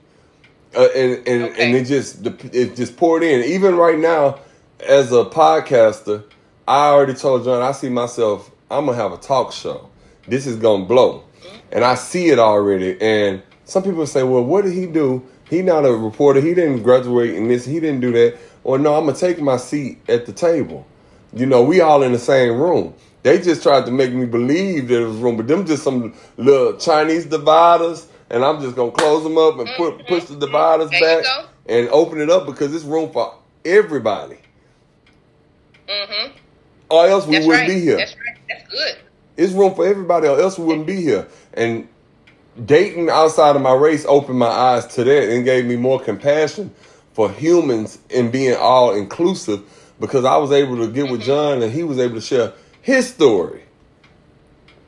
uh, 0.75 0.87
and 0.95 1.27
and, 1.27 1.43
Okay. 1.43 1.67
and 1.67 1.75
it 1.75 1.85
just 1.85 2.25
it 2.53 2.75
just 2.75 2.97
poured 2.97 3.23
in. 3.23 3.43
Even 3.43 3.75
right 3.75 3.97
now, 3.99 4.39
as 4.79 5.11
a 5.11 5.25
podcaster, 5.25 6.23
I 6.67 6.87
already 6.89 7.13
told 7.13 7.43
John 7.45 7.61
I 7.61 7.71
see 7.71 7.89
myself. 7.89 8.51
I'm 8.71 8.85
gonna 8.85 8.97
have 8.97 9.11
a 9.13 9.17
talk 9.17 9.51
show. 9.51 9.89
This 10.27 10.47
is 10.47 10.55
gonna 10.57 10.85
blow, 10.85 11.23
and 11.71 11.83
I 11.83 11.95
see 11.95 12.29
it 12.29 12.39
already. 12.39 12.99
And 13.01 13.41
some 13.65 13.83
people 13.83 14.05
say, 14.07 14.23
"Well, 14.23 14.43
what 14.43 14.63
did 14.65 14.73
he 14.73 14.85
do? 14.85 15.21
He 15.49 15.61
not 15.61 15.85
a 15.85 15.93
reporter. 15.93 16.41
He 16.41 16.53
didn't 16.53 16.83
graduate 16.83 17.35
in 17.35 17.47
this. 17.47 17.65
He 17.65 17.79
didn't 17.79 17.99
do 18.01 18.11
that." 18.13 18.37
Or 18.63 18.79
no, 18.79 18.95
I'm 18.95 19.05
gonna 19.05 19.17
take 19.17 19.41
my 19.41 19.57
seat 19.57 19.99
at 20.07 20.25
the 20.25 20.31
table. 20.33 20.85
You 21.33 21.45
know, 21.45 21.63
we 21.63 21.81
all 21.81 22.03
in 22.03 22.11
the 22.13 22.19
same 22.19 22.59
room. 22.59 22.93
They 23.23 23.39
just 23.39 23.63
tried 23.63 23.85
to 23.85 23.91
make 23.91 24.13
me 24.13 24.25
believe 24.25 24.87
that 24.89 25.01
it 25.01 25.05
was 25.05 25.17
room, 25.17 25.37
but 25.37 25.47
them 25.47 25.65
just 25.65 25.83
some 25.83 26.13
little 26.37 26.73
Chinese 26.77 27.25
dividers, 27.25 28.07
and 28.33 28.43
I'm 28.43 28.59
just 28.61 28.75
gonna 28.75 28.91
close 28.91 29.23
them 29.23 29.37
up 29.37 29.59
and 29.59 29.69
put 29.77 30.05
push 30.07 30.25
the 30.25 30.35
dividers 30.35 30.89
back 30.89 31.23
and 31.67 31.87
open 31.89 32.19
it 32.19 32.29
up 32.29 32.47
because 32.47 32.73
it's 32.73 32.83
room 32.83 33.11
for 33.13 33.35
everybody. 33.63 34.39
Mm-hmm. 35.87 36.35
Or 36.89 37.07
else 37.07 37.27
we 37.27 37.35
That's 37.35 37.45
wouldn't 37.45 37.69
right. 37.69 37.75
be 37.75 37.79
here. 37.79 37.97
That's 37.97 38.15
right. 38.15 38.37
That's 38.49 38.69
good. 38.69 38.95
It's 39.37 39.53
room 39.53 39.75
for 39.75 39.87
everybody, 39.87 40.27
or 40.27 40.39
else 40.39 40.57
we 40.57 40.65
wouldn't 40.65 40.87
be 40.87 41.01
here. 41.01 41.27
And 41.53 41.87
dating 42.65 43.09
outside 43.09 43.55
of 43.55 43.61
my 43.61 43.73
race 43.73 44.03
opened 44.07 44.39
my 44.39 44.47
eyes 44.47 44.87
to 44.95 45.03
that 45.03 45.29
and 45.29 45.45
gave 45.45 45.65
me 45.65 45.75
more 45.75 45.99
compassion 45.99 46.73
for 47.13 47.31
humans 47.31 47.99
and 48.13 48.31
being 48.31 48.55
all 48.55 48.95
inclusive 48.95 49.61
because 49.99 50.25
I 50.25 50.37
was 50.37 50.51
able 50.51 50.77
to 50.77 50.91
get 50.91 51.11
with 51.11 51.21
John 51.21 51.61
and 51.61 51.71
he 51.71 51.83
was 51.83 51.99
able 51.99 52.15
to 52.15 52.21
share 52.21 52.53
his 52.81 53.07
story. 53.07 53.63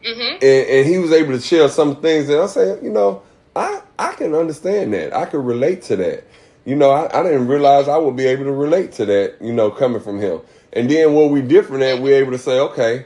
Mm-hmm. 0.03 0.35
And, 0.35 0.43
and 0.43 0.87
he 0.87 0.97
was 0.97 1.11
able 1.11 1.33
to 1.33 1.41
share 1.41 1.69
some 1.69 1.95
things 2.01 2.27
that 2.27 2.39
I 2.39 2.47
say, 2.47 2.79
you 2.83 2.91
know, 2.91 3.23
I, 3.55 3.81
I 3.97 4.13
can 4.13 4.35
understand 4.35 4.93
that. 4.93 5.15
I 5.15 5.25
can 5.25 5.43
relate 5.43 5.81
to 5.83 5.95
that. 5.97 6.25
You 6.65 6.75
know, 6.75 6.91
I, 6.91 7.19
I 7.19 7.23
didn't 7.23 7.47
realize 7.47 7.87
I 7.87 7.97
would 7.97 8.15
be 8.15 8.25
able 8.25 8.45
to 8.45 8.51
relate 8.51 8.91
to 8.93 9.05
that, 9.05 9.35
you 9.41 9.53
know, 9.53 9.71
coming 9.71 10.01
from 10.01 10.19
him. 10.19 10.41
And 10.73 10.89
then 10.89 11.13
what 11.13 11.31
we 11.31 11.41
different 11.41 11.83
at, 11.83 12.01
we're 12.01 12.17
able 12.19 12.31
to 12.31 12.37
say, 12.37 12.59
okay, 12.59 13.05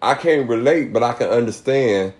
I 0.00 0.14
can't 0.14 0.48
relate, 0.48 0.92
but 0.92 1.02
I 1.02 1.12
can 1.12 1.28
understand 1.28 2.14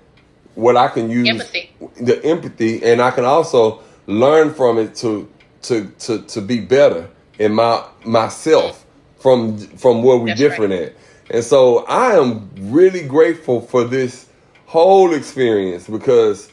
what 0.55 0.77
I 0.77 0.89
can 0.89 1.11
use 1.11 1.29
Empathy. 1.29 1.71
the 2.01 2.23
empathy, 2.25 2.83
and 2.83 3.01
I 3.01 3.11
can 3.11 3.25
also 3.25 3.83
learn 4.07 4.53
from 4.55 4.79
it 4.79 4.95
to 4.97 5.29
to 5.63 5.87
to 6.01 6.23
to 6.23 6.41
be 6.41 6.61
better 6.61 7.09
in 7.39 7.55
my 7.55 7.85
myself 8.05 8.85
from 9.19 9.59
from 9.59 10.03
where 10.03 10.17
we 10.17 10.31
That's 10.31 10.41
different 10.41 10.73
at. 10.73 10.95
And 11.31 11.45
so 11.45 11.85
I 11.87 12.13
am 12.17 12.51
really 12.57 13.03
grateful 13.07 13.61
for 13.61 13.85
this 13.85 14.27
whole 14.67 15.13
experience 15.13 15.89
because 15.89 16.51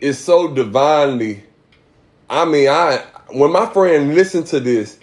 it's 0.00 0.18
so 0.18 0.48
divinely. 0.52 1.42
I 2.30 2.44
mean, 2.44 2.68
I 2.68 3.04
when 3.30 3.52
my 3.52 3.66
friend 3.66 4.14
listened 4.14 4.46
to 4.48 4.60
this, 4.60 4.98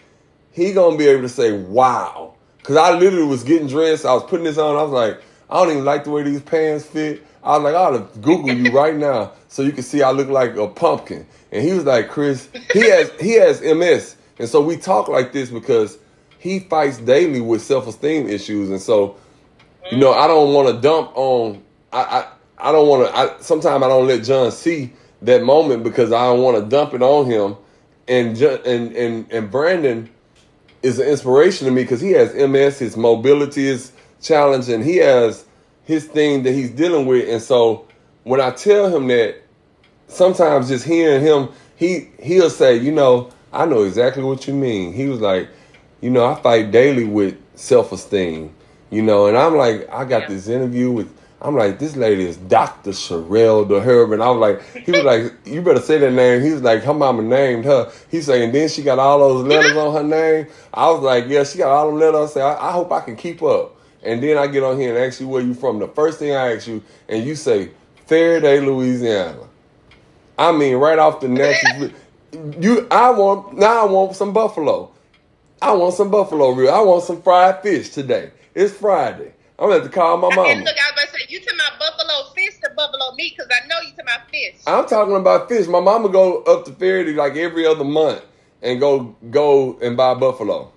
he 0.52 0.74
gonna 0.74 0.98
be 0.98 1.08
able 1.08 1.24
to 1.24 1.30
say, 1.30 1.52
"Wow," 1.52 2.34
because 2.58 2.78
I 2.78 2.98
literally 2.98 3.28
was 3.28 3.44
getting 3.44 3.68
dressed. 3.68 4.06
I 4.06 4.14
was 4.14 4.24
putting 4.24 4.46
this 4.46 4.58
on. 4.58 4.76
I 4.76 4.84
was 4.84 4.92
like, 4.92 5.22
I 5.50 5.64
don't 5.64 5.72
even 5.72 5.86
like 5.86 6.04
the 6.04 6.12
way 6.12 6.24
these 6.24 6.42
pants 6.42 6.86
fit. 6.86 7.24
I 7.44 7.58
was 7.58 7.64
like, 7.64 7.76
I'll 7.76 8.00
Google 8.22 8.54
you 8.54 8.72
right 8.78 8.96
now 8.96 9.32
so 9.56 9.62
you 9.62 9.72
can 9.72 9.84
see 9.84 10.02
I 10.02 10.12
look 10.12 10.28
like 10.28 10.58
a 10.58 10.68
pumpkin. 10.68 11.26
And 11.52 11.64
he 11.64 11.72
was 11.72 11.86
like, 11.86 12.10
Chris, 12.10 12.50
he 12.74 12.90
has 12.90 13.10
he 13.22 13.34
has 13.34 13.62
MS, 13.62 14.18
and 14.38 14.50
so 14.50 14.62
we 14.62 14.76
talk 14.76 15.08
like 15.08 15.32
this 15.32 15.50
because 15.50 15.98
he 16.40 16.60
fights 16.60 16.98
daily 16.98 17.40
with 17.40 17.62
self 17.62 17.88
esteem 17.88 18.28
issues, 18.28 18.70
and 18.70 18.82
so 18.82 19.16
you 19.92 19.98
know 19.98 20.12
I 20.12 20.28
don't 20.28 20.54
want 20.54 20.68
to 20.68 20.82
dump 20.82 21.12
on 21.16 21.64
I 21.94 22.02
I, 22.02 22.28
I 22.58 22.72
don't 22.72 22.88
want 22.88 23.08
to. 23.08 23.18
I 23.18 23.36
sometimes 23.42 23.84
I 23.84 23.88
don't 23.88 24.08
let 24.08 24.24
John 24.24 24.52
see 24.52 24.94
that 25.22 25.44
moment 25.44 25.84
because 25.84 26.12
I 26.12 26.26
don't 26.26 26.42
want 26.42 26.58
to 26.64 26.70
dump 26.70 26.94
it 26.94 27.02
on 27.02 27.26
him, 27.26 27.56
and 28.08 28.38
and 28.42 28.96
and 28.96 29.32
and 29.32 29.52
Brandon 29.52 30.10
is 30.82 31.00
an 31.00 31.08
inspiration 31.08 31.66
to 31.66 31.72
me 31.72 31.84
because 31.84 32.02
he 32.02 32.12
has 32.12 32.34
MS, 32.34 32.80
his 32.80 32.96
mobility 32.98 33.68
is 33.68 33.92
challenged, 34.22 34.70
and 34.70 34.84
he 34.84 34.98
has 34.98 35.46
his 35.84 36.06
thing 36.06 36.44
that 36.44 36.52
he's 36.54 36.70
dealing 36.72 37.06
with. 37.06 37.28
And 37.30 37.42
so 37.42 37.88
when 38.24 38.40
I 38.40 38.52
tell 38.52 38.96
him 38.96 39.08
that, 39.08 39.36
sometimes 40.08 40.70
just 40.70 40.86
hearing 40.86 41.22
him, 41.22 41.50
he 41.76 42.10
he'll 42.22 42.50
say, 42.50 42.78
you 42.78 42.92
know, 42.92 43.32
I 43.52 43.66
know 43.66 43.84
exactly 43.84 44.24
what 44.24 44.48
you 44.48 44.54
mean. 44.54 44.94
He 44.94 45.08
was 45.08 45.20
like, 45.22 45.50
you 46.02 46.10
know, 46.10 46.26
I 46.26 46.36
fight 46.36 46.72
daily 46.72 47.04
with 47.04 47.38
self 47.56 47.92
esteem, 47.92 48.54
you 48.92 49.02
know, 49.02 49.28
and 49.28 49.38
I'm 49.38 49.56
like, 49.58 49.90
I 49.90 50.06
got 50.06 50.24
Yeah. 50.24 50.28
this 50.30 50.48
interview 50.48 50.92
with. 50.92 51.12
I'm 51.42 51.56
like, 51.56 51.80
this 51.80 51.96
lady 51.96 52.26
is 52.26 52.38
Dr. 52.38 52.92
Sherelle 52.92 53.68
de 53.68 54.14
And 54.14 54.24
I 54.24 54.30
was 54.30 54.40
like, 54.40 54.86
he 54.86 54.92
was 54.92 55.04
like, 55.04 55.34
you 55.46 55.62
better 55.62 55.82
say 55.82 55.98
that 55.98 56.12
name. 56.12 56.42
He's 56.42 56.62
like, 56.62 56.84
her 56.84 56.94
mama 56.94 57.22
named 57.22 57.66
her. 57.66 57.92
He's 58.10 58.26
saying, 58.26 58.52
then 58.52 58.70
she 58.70 58.82
got 58.84 59.00
all 59.00 59.20
those 59.20 59.46
letters 59.46 59.76
on 59.76 59.94
her 59.94 60.04
name. 60.04 60.48
I 60.74 60.90
was 60.90 61.02
like, 61.02 61.26
yeah, 61.28 61.44
she 61.44 61.58
got 61.58 61.70
all 61.70 61.88
them 61.88 62.00
letters. 62.00 62.32
I 62.32 62.34
said, 62.34 62.44
I, 62.44 62.70
I 62.70 62.72
hope 62.72 62.92
I 62.92 63.02
can 63.02 63.16
keep 63.16 63.44
up. 63.44 63.76
And 64.02 64.24
then 64.24 64.38
I 64.38 64.48
get 64.48 64.64
on 64.64 64.80
here 64.80 64.96
and 64.96 65.04
ask 65.04 65.20
you 65.20 65.28
where 65.28 65.42
you 65.42 65.54
from. 65.54 65.80
The 65.80 65.88
first 65.90 66.20
thing 66.20 66.32
I 66.32 66.56
ask 66.56 66.68
you, 66.68 66.82
and 67.10 67.26
you 67.26 67.36
say, 67.36 67.72
Ferriday, 68.08 68.64
Louisiana. 68.66 69.48
I 70.38 70.52
mean, 70.52 70.76
right 70.78 71.00
off 71.00 71.20
the 71.20 71.28
natural. 71.28 71.92
You, 72.60 72.86
I 72.92 73.12
want 73.12 73.58
now. 73.58 73.88
I 73.88 73.90
want 73.90 74.14
some 74.14 74.34
buffalo. 74.34 74.92
I 75.62 75.72
want 75.72 75.94
some 75.94 76.12
buffalo 76.12 76.50
real. 76.50 76.70
I 76.70 76.82
want 76.82 77.04
some 77.04 77.22
fried 77.22 77.62
fish 77.62 77.92
today. 77.92 78.32
It's 78.54 78.74
Friday. 78.74 79.32
I'm 79.58 79.70
gonna 79.70 79.76
have 79.76 79.84
to 79.84 79.90
call 79.90 80.18
my 80.18 80.28
mama. 80.36 80.50
look, 80.50 80.50
I 80.50 80.60
was 80.60 80.66
about 80.66 81.14
to 81.14 81.20
say, 81.20 81.26
you 81.30 81.40
talking 81.40 81.60
about 81.60 81.76
buffalo 82.76 83.12
fish 83.16 83.16
or 83.16 83.16
buffalo 83.16 83.16
meat? 83.16 83.34
Because 83.38 83.52
I 83.52 83.68
know 83.68 83.80
you 83.82 83.90
talking 83.92 84.04
about 84.06 84.30
fish. 84.30 84.56
I'm 84.68 84.86
talking 84.88 85.16
about 85.16 85.50
fish. 85.50 85.68
My 85.68 85.80
mama 85.80 86.10
go 86.10 86.42
up 86.44 86.66
to 86.66 86.72
Ferriday 86.72 87.16
like 87.16 87.36
every 87.36 87.66
other 87.66 87.84
month 87.84 88.22
and 88.62 88.80
go 88.80 89.16
go 89.32 89.78
and 89.82 89.96
buy 89.98 90.14
buffalo 90.14 90.72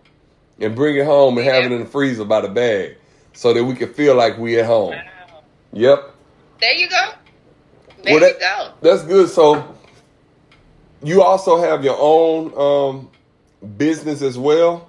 and 0.61 0.75
bring 0.75 0.97
it 0.97 1.07
home 1.07 1.38
and 1.38 1.47
have 1.47 1.64
it 1.64 1.73
in 1.73 1.81
the 1.81 1.87
freezer 1.87 2.25
by 2.25 2.40
the 2.40 2.49
bag 2.49 2.97
so 3.33 3.52
that 3.55 3.64
we 3.64 3.75
can 3.75 3.93
feel 3.93 4.14
like 4.14 4.37
we 4.38 4.59
at 4.59 4.67
home. 4.67 4.90
Wow. 4.93 5.43
Yep. 5.73 6.14
There 6.61 6.73
you 6.73 6.88
go. 6.88 7.11
There 8.02 8.14
Well, 8.14 8.21
that- 8.21 8.35
you 8.35 8.40
go. 8.40 8.73
That's 8.83 9.02
good. 9.05 9.28
So 9.28 9.75
you 11.02 11.23
also 11.23 11.61
have 11.61 11.85
your 11.85 11.97
own 11.99 12.52
um, 12.59 13.11
business 13.76 14.23
as 14.23 14.37
well. 14.37 14.88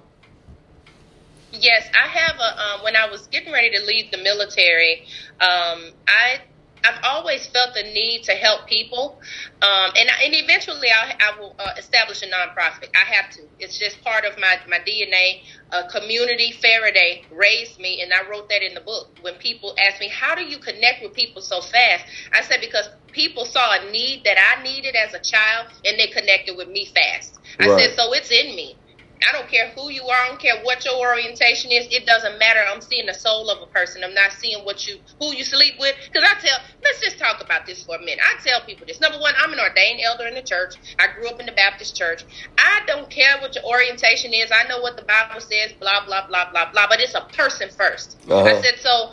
Yes, 1.52 1.88
I 1.94 2.06
have 2.06 2.36
a. 2.36 2.60
Um, 2.60 2.84
when 2.84 2.96
I 2.96 3.10
was 3.10 3.26
getting 3.26 3.52
ready 3.52 3.70
to 3.76 3.84
leave 3.84 4.10
the 4.12 4.18
military, 4.18 5.02
um, 5.40 5.90
I 6.06 6.40
I've 6.84 7.00
always 7.04 7.46
felt 7.46 7.74
the 7.74 7.84
need 7.84 8.24
to 8.24 8.32
help 8.32 8.68
people, 8.68 9.18
um, 9.62 9.90
and 9.98 10.10
I, 10.10 10.24
and 10.24 10.34
eventually 10.34 10.88
I, 10.90 11.14
I 11.20 11.40
will 11.40 11.54
uh, 11.58 11.72
establish 11.78 12.22
a 12.22 12.26
nonprofit. 12.26 12.88
I 12.94 13.12
have 13.14 13.30
to. 13.36 13.42
It's 13.58 13.78
just 13.78 14.02
part 14.04 14.24
of 14.24 14.38
my 14.38 14.56
my 14.68 14.78
DNA. 14.86 15.40
Uh, 15.72 15.82
community 15.92 16.54
Ferriday 16.64 17.22
raised 17.30 17.78
me, 17.80 18.02
and 18.02 18.12
I 18.12 18.28
wrote 18.30 18.48
that 18.50 18.62
in 18.66 18.74
the 18.74 18.82
book. 18.82 19.08
When 19.20 19.34
people 19.36 19.74
ask 19.86 20.00
me, 20.00 20.08
"How 20.08 20.34
do 20.34 20.42
you 20.44 20.58
connect 20.58 21.02
with 21.02 21.14
people 21.14 21.42
so 21.42 21.60
fast?" 21.60 22.04
I 22.34 22.42
said, 22.42 22.60
"Because 22.60 22.88
people 23.12 23.46
saw 23.46 23.72
a 23.80 23.90
need 23.92 24.24
that 24.26 24.38
I 24.38 24.62
needed 24.62 24.96
as 24.96 25.14
a 25.14 25.20
child, 25.20 25.68
and 25.84 25.98
they 25.98 26.08
connected 26.08 26.56
with 26.56 26.68
me 26.68 26.86
fast." 26.94 27.38
I 27.60 27.68
Right. 27.68 27.80
said, 27.80 27.96
"So 27.96 28.12
it's 28.14 28.30
in 28.32 28.56
me." 28.56 28.79
I 29.28 29.32
don't 29.32 29.48
care 29.48 29.68
who 29.76 29.90
you 29.90 30.02
are. 30.04 30.16
I 30.24 30.28
don't 30.28 30.40
care 30.40 30.60
what 30.62 30.84
your 30.84 30.96
orientation 30.98 31.70
is. 31.70 31.86
It 31.90 32.06
doesn't 32.06 32.38
matter. 32.38 32.60
I'm 32.66 32.80
seeing 32.80 33.06
the 33.06 33.14
soul 33.14 33.50
of 33.50 33.60
a 33.62 33.66
person. 33.66 34.02
I'm 34.02 34.14
not 34.14 34.32
seeing 34.32 34.64
what 34.64 34.86
you, 34.86 34.98
who 35.18 35.34
you 35.34 35.44
sleep 35.44 35.74
with. 35.78 35.94
Because 36.10 36.28
I 36.28 36.40
tell, 36.40 36.58
let's 36.82 37.00
just 37.00 37.18
talk 37.18 37.42
about 37.44 37.66
this 37.66 37.84
for 37.84 37.96
a 37.96 37.98
minute. 38.00 38.20
I 38.24 38.40
tell 38.42 38.60
people 38.62 38.86
this. 38.86 39.00
Number 39.00 39.18
one, 39.18 39.34
I'm 39.38 39.52
an 39.52 39.60
ordained 39.60 40.00
elder 40.02 40.26
in 40.26 40.34
the 40.34 40.42
church. 40.42 40.74
I 40.98 41.08
grew 41.14 41.28
up 41.28 41.38
in 41.40 41.46
the 41.46 41.52
Baptist 41.52 41.96
church. 41.96 42.24
I 42.58 42.80
don't 42.86 43.10
care 43.10 43.38
what 43.40 43.54
your 43.54 43.64
orientation 43.64 44.32
is. 44.32 44.50
I 44.52 44.66
know 44.68 44.80
what 44.80 44.96
the 44.96 45.04
Bible 45.04 45.40
says. 45.40 45.72
Blah 45.78 46.06
blah 46.06 46.26
blah 46.26 46.50
blah 46.50 46.70
blah. 46.72 46.86
But 46.88 47.00
it's 47.00 47.14
a 47.14 47.20
person 47.36 47.68
1st 47.68 48.16
Uh-huh. 48.30 48.44
I 48.44 48.60
said 48.62 48.78
so. 48.80 49.10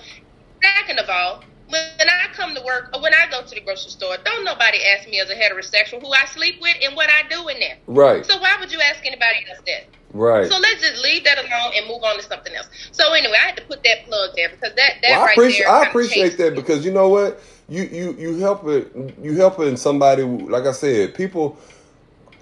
Second 0.64 1.00
of 1.00 1.10
all, 1.10 1.44
when 1.70 1.82
I 2.00 2.28
come 2.34 2.56
to 2.56 2.62
work 2.62 2.90
or 2.94 3.02
when 3.02 3.14
I 3.14 3.30
go 3.30 3.44
to 3.44 3.56
the 3.56 3.62
grocery 3.62 3.92
store, 3.92 4.18
don't 4.24 4.44
nobody 4.46 4.80
ask 4.96 5.08
me 5.08 5.20
as 5.20 5.30
a 5.30 5.36
heterosexual 5.36 6.02
who 6.02 6.12
I 6.12 6.26
sleep 6.26 6.62
with 6.62 6.76
and 6.84 6.96
what 6.96 7.10
I 7.10 7.28
do 7.30 7.48
in 7.50 7.60
there. 7.60 7.78
Right. 7.88 8.26
So 8.26 8.38
why 8.40 8.58
would 8.60 8.72
you 8.72 8.80
ask 8.82 9.06
anybody 9.06 9.46
else 9.50 9.62
that? 9.66 9.88
Right. 10.14 10.50
So 10.50 10.58
let's 10.58 10.82
just 10.82 11.04
leave 11.04 11.24
that 11.26 11.38
alone 11.38 11.74
and 11.76 11.88
move 11.88 12.04
on 12.04 12.16
to 12.16 12.24
something 12.24 12.54
else. 12.54 12.70
So 12.92 13.14
anyway, 13.14 13.36
I 13.42 13.48
had 13.48 13.58
to 13.58 13.64
put 13.64 13.84
that 13.84 14.06
plug 14.06 14.32
there 14.36 14.50
because 14.50 14.74
that 14.76 14.94
that 15.02 15.10
Well, 15.10 15.22
I 15.22 15.26
right 15.26 15.38
appreciate 15.38 15.66
there. 15.66 15.74
I 15.74 15.88
appreciate 15.88 16.38
that 16.38 16.56
because 16.56 16.86
you 16.86 16.92
know 16.92 17.10
what 17.10 17.42
you 17.68 17.84
you 17.84 18.16
you 18.18 18.40
help 18.40 18.66
it 18.68 18.92
you 19.22 19.36
helping 19.36 19.76
somebody 19.76 20.24
like 20.24 20.64
I 20.64 20.72
said 20.72 21.14
people 21.14 21.60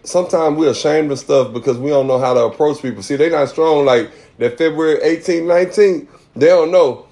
sometimes 0.06 0.58
we're 0.58 0.72
ashamed 0.72 1.12
of 1.12 1.20
stuff 1.20 1.52
because 1.52 1.78
we 1.78 1.90
don't 1.90 2.08
know 2.08 2.20
how 2.20 2.34
to 2.34 2.42
approach 2.42 2.82
people. 2.82 3.04
See, 3.04 3.16
they 3.16 3.30
not 3.30 3.50
strong 3.50 3.86
like 3.86 4.12
that 4.38 4.58
February 4.58 5.02
18, 5.02 5.48
19. 5.48 6.08
They 6.36 6.48
don't 6.48 6.72
know. 6.72 7.08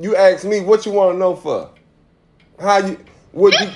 You 0.00 0.16
ask 0.16 0.44
me 0.44 0.60
what 0.60 0.86
you 0.86 0.92
want 0.92 1.14
to 1.14 1.18
know 1.18 1.36
for. 1.36 1.70
How 2.58 2.78
you 2.78 2.98
what 3.32 3.58
you 3.60 3.70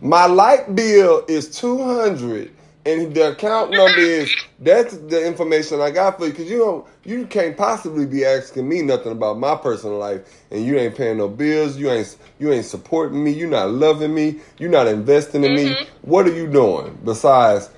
my 0.00 0.26
light 0.26 0.74
bill 0.74 1.24
is 1.28 1.48
200 1.58 2.52
and 2.84 3.14
the 3.14 3.32
account 3.32 3.70
number 3.72 3.98
is 3.98 4.32
that's 4.60 4.96
the 4.98 5.26
information 5.26 5.80
I 5.80 5.90
got 5.90 6.18
for 6.18 6.26
you 6.26 6.32
because 6.32 6.50
you 6.50 6.58
don't 6.58 6.86
you 7.04 7.26
can't 7.26 7.56
possibly 7.56 8.06
be 8.06 8.24
asking 8.24 8.68
me 8.68 8.82
nothing 8.82 9.12
about 9.12 9.38
my 9.38 9.56
personal 9.56 9.98
life 9.98 10.20
and 10.50 10.64
you 10.64 10.76
ain't 10.78 10.94
paying 10.94 11.16
no 11.16 11.28
bills 11.28 11.76
you 11.76 11.90
ain't 11.90 12.16
you 12.38 12.52
ain't 12.52 12.66
supporting 12.66 13.24
me 13.24 13.32
you're 13.32 13.48
not 13.48 13.70
loving 13.70 14.14
me 14.14 14.36
you're 14.58 14.70
not 14.70 14.86
investing 14.86 15.42
in 15.42 15.54
me 15.54 15.70
mm-hmm. 15.70 16.08
what 16.08 16.26
are 16.26 16.34
you 16.34 16.46
doing 16.46 16.96
besides 17.04 17.70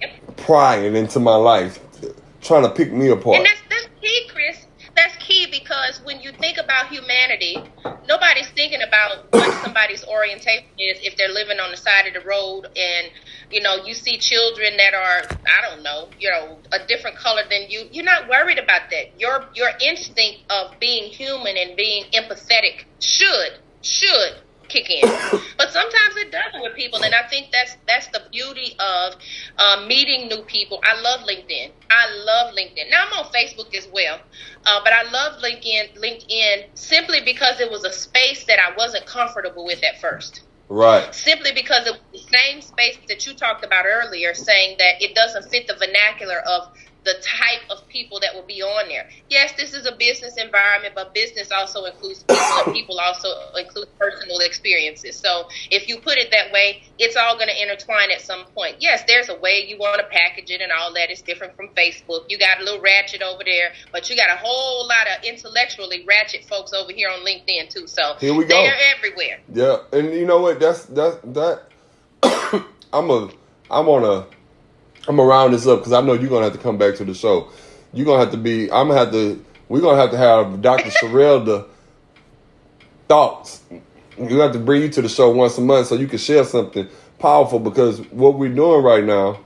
Yep. 0.00 0.36
prying 0.38 0.96
into 0.96 1.20
my 1.20 1.36
life 1.36 1.78
trying 2.40 2.62
to 2.62 2.70
pick 2.70 2.90
me 2.90 3.10
apart 3.10 3.36
And 3.36 3.46
that's 3.46 3.60
that's 3.68 3.88
key, 4.00 4.28
Chris. 4.32 4.66
That's 4.96 5.16
key 5.16 5.46
because 5.90 6.04
when 6.04 6.20
you 6.20 6.30
think 6.32 6.58
about 6.58 6.88
humanity, 6.88 7.56
nobody's 8.08 8.48
thinking 8.50 8.80
about 8.86 9.32
what 9.32 9.52
somebody's 9.62 10.04
orientation 10.04 10.64
is 10.78 10.98
if 11.02 11.16
they're 11.16 11.32
living 11.32 11.58
on 11.58 11.70
the 11.70 11.76
side 11.76 12.06
of 12.06 12.14
the 12.14 12.28
road 12.28 12.66
and 12.76 13.10
you 13.50 13.60
know 13.60 13.84
you 13.84 13.94
see 13.94 14.16
children 14.16 14.76
that 14.76 14.94
are 14.94 15.36
I 15.46 15.68
don't 15.68 15.82
know 15.82 16.08
you 16.18 16.30
know 16.30 16.58
a 16.72 16.86
different 16.86 17.16
color 17.16 17.42
than 17.50 17.70
you. 17.70 17.88
You're 17.90 18.04
not 18.04 18.28
worried 18.28 18.58
about 18.58 18.82
that. 18.90 19.18
Your 19.18 19.46
your 19.54 19.70
instinct 19.84 20.40
of 20.50 20.78
being 20.78 21.10
human 21.10 21.56
and 21.56 21.76
being 21.76 22.04
empathetic 22.12 22.84
should 23.00 23.58
should 23.82 24.34
kick 24.70 24.90
in. 24.90 25.02
but 25.58 25.70
sometimes 25.70 26.16
it 26.16 26.32
doesn't 26.32 26.62
with 26.62 26.74
people, 26.74 27.02
and 27.02 27.14
I 27.14 27.26
think 27.28 27.48
that's 27.52 27.76
that's 27.86 28.08
the 28.08 28.22
beauty 28.32 28.76
of 28.78 29.14
uh, 29.58 29.84
meeting 29.86 30.28
new 30.28 30.42
people. 30.42 30.80
I 30.84 31.00
love 31.00 31.20
LinkedIn. 31.20 31.72
I 31.90 32.24
love 32.24 32.54
LinkedIn. 32.54 32.90
Now 32.90 33.04
I'm 33.06 33.24
on 33.24 33.32
Facebook 33.32 33.74
as 33.74 33.88
well, 33.92 34.18
uh, 34.66 34.80
but 34.84 34.92
I 34.92 35.10
love 35.10 35.42
LinkedIn. 35.42 35.98
LinkedIn 35.98 36.64
simply 36.74 37.20
because 37.24 37.60
it 37.60 37.70
was 37.70 37.84
a 37.84 37.92
space 37.92 38.44
that 38.46 38.58
I 38.58 38.74
wasn't 38.76 39.06
comfortable 39.06 39.64
with 39.64 39.82
at 39.84 40.00
first. 40.00 40.42
right 40.68 41.14
Simply 41.14 41.52
because 41.52 41.86
it 41.86 41.92
was 41.92 42.22
the 42.22 42.38
same 42.38 42.62
space 42.62 42.98
that 43.08 43.26
you 43.26 43.34
talked 43.34 43.64
about 43.64 43.84
earlier, 43.86 44.34
saying 44.34 44.76
that 44.78 45.02
it 45.02 45.14
doesn't 45.14 45.50
fit 45.50 45.66
the 45.66 45.74
vernacular 45.74 46.38
of 46.40 46.68
the 47.04 47.14
type 47.22 47.62
of 47.70 47.86
people 47.88 48.20
that 48.20 48.34
will 48.34 48.46
be 48.46 48.62
on 48.62 48.88
there. 48.88 49.08
Yes, 49.28 49.52
this 49.56 49.72
is 49.74 49.86
a 49.86 49.92
business 49.96 50.36
environment, 50.36 50.94
but 50.94 51.14
business 51.14 51.50
also 51.50 51.84
includes 51.84 52.22
people, 52.24 52.44
and 52.66 52.74
people 52.74 52.98
also 53.00 53.28
include 53.58 53.88
personal 53.98 54.38
experiences. 54.40 55.16
So 55.16 55.48
if 55.70 55.88
you 55.88 55.98
put 55.98 56.18
it 56.18 56.30
that 56.30 56.52
way, 56.52 56.82
it's 56.98 57.16
all 57.16 57.36
going 57.36 57.48
to 57.48 57.62
intertwine 57.62 58.10
at 58.10 58.20
some 58.20 58.44
point. 58.54 58.76
Yes, 58.80 59.04
there's 59.06 59.28
a 59.28 59.38
way 59.40 59.64
you 59.66 59.78
want 59.78 60.00
to 60.00 60.06
package 60.06 60.50
it 60.50 60.60
and 60.60 60.70
all 60.72 60.92
that 60.94 61.10
is 61.10 61.22
different 61.22 61.56
from 61.56 61.68
Facebook. 61.68 62.24
You 62.28 62.38
got 62.38 62.60
a 62.60 62.64
little 62.64 62.80
ratchet 62.80 63.22
over 63.22 63.42
there, 63.44 63.72
but 63.92 64.10
you 64.10 64.16
got 64.16 64.30
a 64.30 64.36
whole 64.36 64.86
lot 64.86 65.06
of 65.06 65.24
intellectually 65.24 66.04
ratchet 66.06 66.44
folks 66.44 66.72
over 66.72 66.92
here 66.92 67.08
on 67.08 67.20
LinkedIn 67.24 67.70
too. 67.70 67.86
So 67.86 68.16
Here 68.20 68.34
we 68.34 68.44
go. 68.44 68.62
they're 68.62 68.76
everywhere. 68.96 69.40
Yeah, 69.52 69.78
and 69.92 70.12
you 70.12 70.26
know 70.26 70.40
what? 70.40 70.60
That's 70.60 70.84
that 70.86 71.20
that. 71.34 71.62
I'm 72.92 73.08
a 73.10 73.30
I'm 73.70 73.88
on 73.88 74.04
a 74.04 74.26
I'm 75.08 75.16
gonna 75.16 75.28
round 75.28 75.54
this 75.54 75.66
up 75.66 75.80
because 75.80 75.92
I 75.92 76.00
know 76.00 76.12
you're 76.12 76.28
gonna 76.28 76.44
have 76.44 76.52
to 76.52 76.58
come 76.58 76.78
back 76.78 76.96
to 76.96 77.04
the 77.04 77.14
show. 77.14 77.48
You're 77.92 78.06
gonna 78.06 78.20
have 78.20 78.32
to 78.32 78.36
be. 78.36 78.70
I'm 78.70 78.88
gonna 78.88 79.00
have 79.00 79.12
to. 79.12 79.44
We're 79.68 79.80
gonna 79.80 80.00
have 80.00 80.10
to 80.10 80.16
have 80.16 80.62
Dr. 80.62 80.90
Sherelle 80.90 81.44
the 81.44 81.66
thoughts. 83.08 83.62
We 84.18 84.34
have 84.38 84.52
to 84.52 84.58
bring 84.58 84.82
you 84.82 84.88
to 84.90 85.02
the 85.02 85.08
show 85.08 85.30
once 85.30 85.56
a 85.58 85.60
month 85.62 85.86
so 85.86 85.94
you 85.94 86.06
can 86.06 86.18
share 86.18 86.44
something 86.44 86.88
powerful 87.18 87.58
because 87.58 88.00
what 88.10 88.34
we're 88.34 88.54
doing 88.54 88.82
right 88.82 89.04
now, 89.04 89.40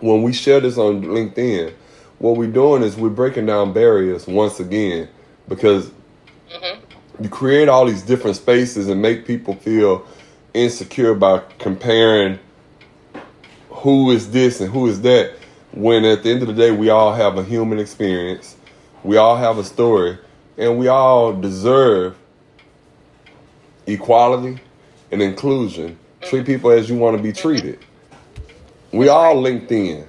when 0.00 0.22
we 0.22 0.32
share 0.32 0.60
this 0.60 0.78
on 0.78 1.02
LinkedIn, 1.02 1.74
what 2.18 2.36
we're 2.36 2.50
doing 2.50 2.82
is 2.82 2.96
we're 2.96 3.10
breaking 3.10 3.46
down 3.46 3.72
barriers 3.72 4.26
once 4.26 4.60
again 4.60 5.08
because 5.48 5.90
mm-hmm. 6.50 7.22
you 7.22 7.28
create 7.28 7.68
all 7.68 7.84
these 7.84 8.02
different 8.02 8.36
spaces 8.36 8.88
and 8.88 9.02
make 9.02 9.26
people 9.26 9.54
feel 9.56 10.06
insecure 10.54 11.14
by 11.14 11.42
comparing 11.58 12.38
who 13.82 14.12
is 14.12 14.30
this 14.30 14.60
and 14.60 14.70
who 14.70 14.86
is 14.86 15.00
that 15.02 15.34
when 15.72 16.04
at 16.04 16.22
the 16.22 16.30
end 16.30 16.42
of 16.42 16.48
the 16.48 16.54
day 16.54 16.70
we 16.70 16.88
all 16.88 17.12
have 17.12 17.36
a 17.36 17.42
human 17.42 17.78
experience. 17.78 18.56
We 19.02 19.16
all 19.16 19.36
have 19.36 19.58
a 19.58 19.64
story. 19.64 20.18
And 20.56 20.78
we 20.78 20.86
all 20.86 21.32
deserve 21.32 22.16
equality 23.86 24.60
and 25.10 25.20
inclusion. 25.20 25.98
Treat 26.20 26.46
people 26.46 26.70
as 26.70 26.88
you 26.88 26.96
want 26.96 27.16
to 27.16 27.22
be 27.22 27.30
mm-hmm. 27.30 27.48
treated. 27.48 27.78
We 28.92 29.08
all 29.08 29.40
linked 29.40 29.72
in. 29.72 30.06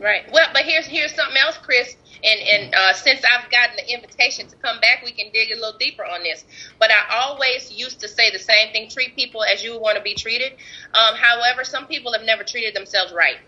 Right. 0.00 0.24
Well, 0.32 0.48
but 0.52 0.62
here's 0.62 0.86
here's 0.86 1.14
something 1.14 1.36
else, 1.36 1.58
Chris. 1.58 1.96
And 2.24 2.40
and 2.40 2.74
uh, 2.74 2.94
since 2.94 3.22
I've 3.24 3.50
gotten 3.50 3.76
the 3.76 3.92
invitation 3.94 4.48
to 4.48 4.56
come 4.56 4.80
back, 4.80 5.02
we 5.04 5.12
can 5.12 5.30
dig 5.32 5.52
a 5.52 5.56
little 5.56 5.78
deeper 5.78 6.04
on 6.04 6.22
this. 6.22 6.44
But 6.80 6.90
I 6.90 7.02
always 7.22 7.70
used 7.72 8.00
to 8.00 8.08
say 8.08 8.30
the 8.32 8.38
same 8.40 8.72
thing: 8.72 8.88
treat 8.90 9.16
people 9.16 9.44
as 9.44 9.62
you 9.62 9.78
want 9.78 9.96
to 9.98 10.02
be 10.02 10.14
treated. 10.14 10.54
Um, 10.94 11.16
however, 11.16 11.64
some 11.64 11.86
people 11.86 12.12
have 12.12 12.22
never 12.24 12.44
treated 12.44 12.74
themselves 12.74 13.12
right. 13.12 13.38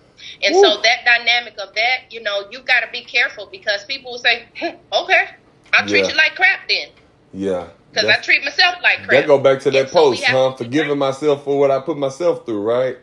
And 0.43 0.55
so 0.55 0.81
that 0.83 1.05
dynamic 1.05 1.55
of 1.59 1.75
that, 1.75 2.11
you 2.11 2.23
know, 2.23 2.45
you 2.51 2.61
got 2.63 2.81
to 2.81 2.89
be 2.93 3.03
careful 3.05 3.49
because 3.51 3.85
people 3.85 4.13
will 4.13 4.19
say, 4.19 4.45
"Hmm, 4.59 4.77
"Okay, 4.93 5.29
I'll 5.73 5.87
treat 5.87 6.05
Yeah. 6.05 6.11
you 6.11 6.17
like 6.17 6.37
crap 6.37 6.69
then," 6.69 6.89
yeah 7.33 7.69
because 7.93 8.09
I 8.11 8.21
treat 8.23 8.45
myself 8.45 8.77
like 8.83 8.99
crap. 8.99 9.11
That 9.23 9.27
go 9.27 9.39
back 9.39 9.61
to 9.61 9.71
that 9.71 9.81
And 9.81 9.91
post, 9.91 10.23
have 10.25 10.37
huh? 10.37 10.53
Forgiving 10.53 10.99
myself 10.99 11.45
for 11.45 11.59
what 11.59 11.71
I 11.71 11.81
put 11.81 11.97
myself 11.97 12.45
through, 12.47 12.63
right? 12.63 12.99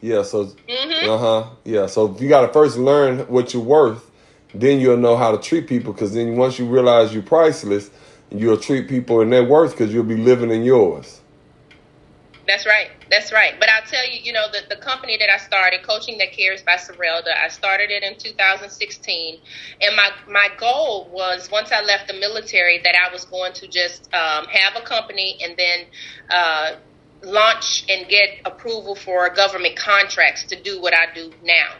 Yeah, 0.00 0.22
so 0.22 0.46
Mhm. 0.68 1.04
uh 1.04 1.18
huh. 1.18 1.44
Yeah, 1.64 1.86
so 1.86 2.16
you 2.18 2.28
got 2.28 2.42
to 2.46 2.52
first 2.52 2.78
learn 2.78 3.20
what 3.28 3.52
you're 3.54 3.62
worth, 3.62 4.09
then 4.54 4.80
you'll 4.80 4.96
know 4.96 5.16
how 5.16 5.30
to 5.30 5.38
treat 5.38 5.66
people. 5.66 5.92
Because 5.92 6.14
then 6.14 6.36
once 6.36 6.58
you 6.58 6.66
realize 6.66 7.12
you're 7.12 7.22
priceless, 7.22 7.90
you'll 8.30 8.58
treat 8.58 8.88
people 8.88 9.20
in 9.20 9.30
their 9.30 9.44
worth 9.44 9.72
because 9.72 9.92
you'll 9.92 10.04
be 10.04 10.16
living 10.16 10.50
in 10.50 10.62
yours. 10.62 11.20
That's 12.46 12.66
right. 12.66 12.90
That's 13.08 13.32
right. 13.32 13.54
But 13.60 13.68
I'll 13.68 13.86
tell 13.86 14.04
you, 14.10 14.18
you 14.20 14.32
know, 14.32 14.46
the, 14.50 14.74
the 14.74 14.80
company 14.80 15.16
that 15.18 15.30
I 15.30 15.36
started, 15.36 15.84
Coaching 15.84 16.18
That 16.18 16.32
Cares 16.32 16.62
by 16.62 16.74
Sorelda, 16.74 17.32
I 17.36 17.46
started 17.46 17.90
it 17.90 18.02
in 18.02 18.18
2016. 18.18 19.38
And 19.80 19.96
my, 19.96 20.10
my 20.28 20.48
goal 20.58 21.08
was 21.12 21.48
once 21.52 21.70
I 21.70 21.82
left 21.82 22.08
the 22.08 22.14
military 22.14 22.80
that 22.82 22.96
I 22.96 23.12
was 23.12 23.24
going 23.24 23.52
to 23.52 23.68
just 23.68 24.12
um, 24.12 24.46
have 24.46 24.74
a 24.74 24.84
company 24.84 25.38
and 25.44 25.56
then 25.56 25.86
uh, 26.28 26.72
launch 27.22 27.84
and 27.88 28.08
get 28.08 28.40
approval 28.44 28.94
for 28.94 29.28
government 29.30 29.76
contracts 29.76 30.44
to 30.46 30.62
do 30.62 30.80
what 30.80 30.94
I 30.94 31.12
do 31.14 31.32
now. 31.42 31.72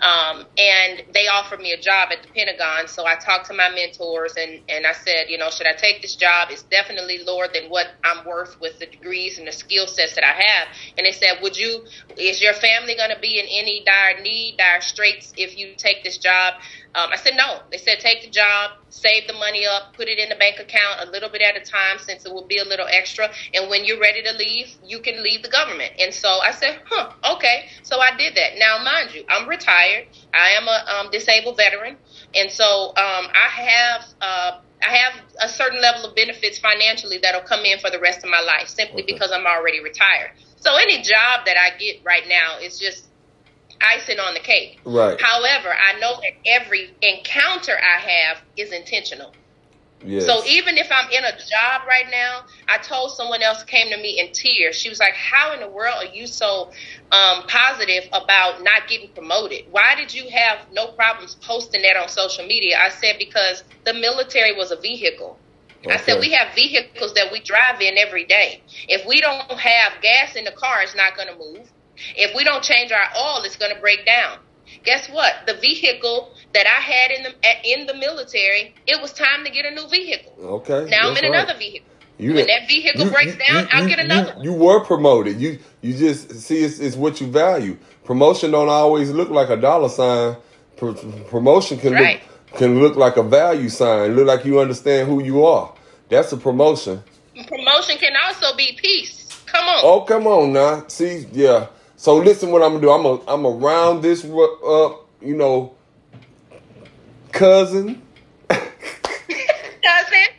Um, 0.00 0.46
and 0.56 1.02
they 1.12 1.28
offered 1.28 1.60
me 1.60 1.72
a 1.72 1.80
job 1.80 2.08
at 2.10 2.22
the 2.22 2.28
Pentagon. 2.28 2.88
So 2.88 3.06
I 3.06 3.16
talked 3.16 3.46
to 3.46 3.54
my 3.54 3.68
mentors 3.70 4.34
and, 4.36 4.60
and 4.68 4.86
I 4.86 4.92
said, 4.92 5.26
you 5.28 5.38
know, 5.38 5.50
should 5.50 5.66
I 5.66 5.74
take 5.74 6.02
this 6.02 6.16
job? 6.16 6.48
It's 6.50 6.62
definitely 6.64 7.18
lower 7.18 7.46
than 7.52 7.68
what 7.68 7.86
I'm 8.02 8.26
worth 8.26 8.60
with 8.60 8.78
the 8.78 8.86
degrees 8.86 9.38
and 9.38 9.46
the 9.46 9.52
skill 9.52 9.86
sets 9.86 10.14
that 10.14 10.24
I 10.24 10.32
have. 10.32 10.68
And 10.96 11.06
they 11.06 11.12
said, 11.12 11.42
would 11.42 11.56
you, 11.56 11.84
is 12.16 12.40
your 12.40 12.54
family 12.54 12.96
going 12.96 13.10
to 13.14 13.20
be 13.20 13.38
in 13.38 13.46
any 13.46 13.84
dire 13.84 14.22
need, 14.22 14.56
dire 14.56 14.80
straits 14.80 15.32
if 15.36 15.56
you 15.56 15.74
take 15.76 16.02
this 16.02 16.18
job? 16.18 16.54
Um, 16.94 17.10
I 17.12 17.16
said, 17.16 17.34
no. 17.36 17.60
They 17.70 17.78
said, 17.78 18.00
take 18.00 18.22
the 18.22 18.30
job, 18.30 18.72
save 18.88 19.26
the 19.26 19.32
money 19.34 19.66
up, 19.66 19.94
put 19.94 20.08
it 20.08 20.18
in 20.18 20.28
the 20.28 20.34
bank 20.34 20.58
account 20.58 21.06
a 21.06 21.10
little 21.10 21.28
bit 21.28 21.40
at 21.42 21.56
a 21.56 21.60
time 21.60 21.98
since 21.98 22.26
it 22.26 22.32
will 22.32 22.46
be 22.46 22.58
a 22.58 22.64
little 22.64 22.86
extra. 22.90 23.30
And 23.54 23.70
when 23.70 23.84
you're 23.84 24.00
ready 24.00 24.22
to 24.22 24.32
leave, 24.32 24.74
you 24.84 25.00
can 25.00 25.22
leave 25.22 25.42
the 25.42 25.48
government. 25.48 25.92
And 25.98 26.12
so 26.12 26.28
I 26.28 26.50
said, 26.50 26.80
huh, 26.86 27.12
okay. 27.36 27.66
So 27.82 28.00
I 28.00 28.16
did 28.16 28.34
that. 28.34 28.58
Now, 28.58 28.82
mind 28.82 29.14
you, 29.14 29.24
I'm 29.28 29.48
retired. 29.48 30.08
I 30.34 30.50
am 30.50 30.66
a 30.66 31.06
um, 31.06 31.10
disabled 31.12 31.56
veteran. 31.56 31.96
And 32.34 32.50
so 32.50 32.88
um, 32.88 33.26
I 33.34 33.48
have. 33.50 34.04
Uh, 34.20 34.60
I 34.82 34.96
have 34.96 35.20
a 35.42 35.48
certain 35.48 35.82
level 35.82 36.06
of 36.06 36.16
benefits 36.16 36.58
financially 36.58 37.18
that'll 37.20 37.42
come 37.42 37.66
in 37.66 37.78
for 37.80 37.90
the 37.90 38.00
rest 38.00 38.24
of 38.24 38.30
my 38.30 38.40
life 38.40 38.68
simply 38.68 39.02
okay. 39.02 39.12
because 39.12 39.30
I'm 39.30 39.46
already 39.46 39.82
retired. 39.82 40.30
So 40.56 40.74
any 40.76 41.02
job 41.02 41.44
that 41.44 41.56
I 41.58 41.76
get 41.76 42.02
right 42.02 42.24
now 42.26 42.58
is 42.62 42.78
just 42.78 43.09
icing 43.80 44.18
on 44.18 44.34
the 44.34 44.40
cake. 44.40 44.80
Right. 44.84 45.20
However, 45.20 45.68
I 45.70 45.98
know 45.98 46.16
that 46.20 46.32
every 46.46 46.94
encounter 47.02 47.72
I 47.76 47.98
have 47.98 48.42
is 48.56 48.72
intentional. 48.72 49.32
Yes. 50.02 50.24
So 50.24 50.42
even 50.46 50.78
if 50.78 50.88
I'm 50.90 51.10
in 51.10 51.24
a 51.24 51.32
job 51.32 51.82
right 51.86 52.06
now, 52.10 52.44
I 52.68 52.78
told 52.78 53.12
someone 53.12 53.42
else 53.42 53.62
came 53.64 53.90
to 53.90 53.96
me 53.98 54.18
in 54.18 54.32
tears. 54.32 54.76
She 54.76 54.88
was 54.88 54.98
like, 54.98 55.14
"How 55.14 55.52
in 55.52 55.60
the 55.60 55.68
world 55.68 55.96
are 55.98 56.14
you 56.14 56.26
so 56.26 56.70
um, 57.12 57.42
positive 57.46 58.08
about 58.12 58.62
not 58.62 58.88
getting 58.88 59.10
promoted? 59.12 59.66
Why 59.70 59.94
did 59.96 60.14
you 60.14 60.28
have 60.30 60.58
no 60.72 60.88
problems 60.92 61.34
posting 61.42 61.82
that 61.82 61.96
on 61.96 62.08
social 62.08 62.46
media?" 62.46 62.78
I 62.82 62.88
said, 62.88 63.16
"Because 63.18 63.62
the 63.84 63.92
military 63.92 64.56
was 64.56 64.70
a 64.70 64.76
vehicle." 64.76 65.38
Okay. 65.84 65.94
I 65.94 65.98
said, 65.98 66.20
"We 66.20 66.30
have 66.32 66.54
vehicles 66.54 67.12
that 67.14 67.30
we 67.30 67.40
drive 67.40 67.82
in 67.82 67.98
every 67.98 68.24
day. 68.24 68.62
If 68.88 69.06
we 69.06 69.20
don't 69.20 69.50
have 69.50 70.00
gas 70.00 70.34
in 70.34 70.44
the 70.44 70.52
car, 70.52 70.82
it's 70.82 70.94
not 70.94 71.14
going 71.14 71.28
to 71.28 71.36
move. 71.36 71.70
If 72.16 72.34
we 72.34 72.44
don't 72.44 72.62
change 72.62 72.92
our 72.92 73.06
oil, 73.18 73.42
it's 73.44 73.56
going 73.56 73.74
to 73.74 73.80
break 73.80 74.04
down. 74.06 74.38
Guess 74.84 75.08
what? 75.10 75.34
The 75.46 75.54
vehicle 75.54 76.32
that 76.54 76.66
I 76.66 76.80
had 76.80 77.10
in 77.10 77.22
the 77.24 77.34
in 77.64 77.86
the 77.86 77.94
military, 77.94 78.74
it 78.86 79.00
was 79.02 79.12
time 79.12 79.44
to 79.44 79.50
get 79.50 79.66
a 79.66 79.70
new 79.70 79.88
vehicle. 79.88 80.32
Okay. 80.40 80.88
Now 80.88 81.10
I'm 81.10 81.16
in 81.16 81.30
right. 81.30 81.34
another 81.34 81.58
vehicle. 81.58 81.86
You 82.18 82.34
when 82.34 82.46
that 82.46 82.68
vehicle 82.68 83.04
you, 83.04 83.10
breaks 83.10 83.32
you, 83.32 83.38
down, 83.38 83.68
I'll 83.72 83.88
get 83.88 83.98
another. 83.98 84.36
You, 84.42 84.52
were 84.52 84.84
promoted. 84.84 85.40
You 85.40 85.58
you 85.80 85.94
just 85.94 86.30
see 86.40 86.58
it's, 86.58 86.78
it's 86.78 86.96
what 86.96 87.20
you 87.20 87.26
value. 87.26 87.78
Promotion 88.04 88.50
don't 88.50 88.68
always 88.68 89.10
look 89.10 89.30
like 89.30 89.48
a 89.48 89.56
dollar 89.56 89.88
sign. 89.88 90.36
Pro- 90.76 90.94
promotion 90.94 91.78
can 91.78 91.94
right. 91.94 92.20
look 92.20 92.58
can 92.58 92.80
look 92.80 92.96
like 92.96 93.16
a 93.16 93.22
value 93.22 93.68
sign. 93.68 94.16
Look 94.16 94.26
like 94.26 94.44
you 94.44 94.60
understand 94.60 95.08
who 95.08 95.22
you 95.22 95.44
are. 95.44 95.72
That's 96.08 96.32
a 96.32 96.36
promotion. 96.36 97.02
Promotion 97.46 97.96
can 97.98 98.12
also 98.26 98.54
be 98.56 98.78
peace. 98.80 99.42
Come 99.46 99.66
on. 99.66 99.80
Oh, 99.82 100.00
come 100.02 100.26
on 100.26 100.52
now. 100.52 100.84
See, 100.88 101.26
yeah. 101.32 101.68
So 102.00 102.16
listen, 102.16 102.50
what 102.50 102.62
I'm 102.62 102.70
gonna 102.70 102.80
do? 102.80 102.90
I'm 102.90 103.02
gonna 103.02 103.20
I'm 103.28 103.42
gonna 103.42 103.56
round 103.56 104.02
this 104.02 104.24
up. 104.24 105.06
You 105.20 105.36
know, 105.36 105.74
cousin. 107.30 108.00
cousin. 108.48 108.70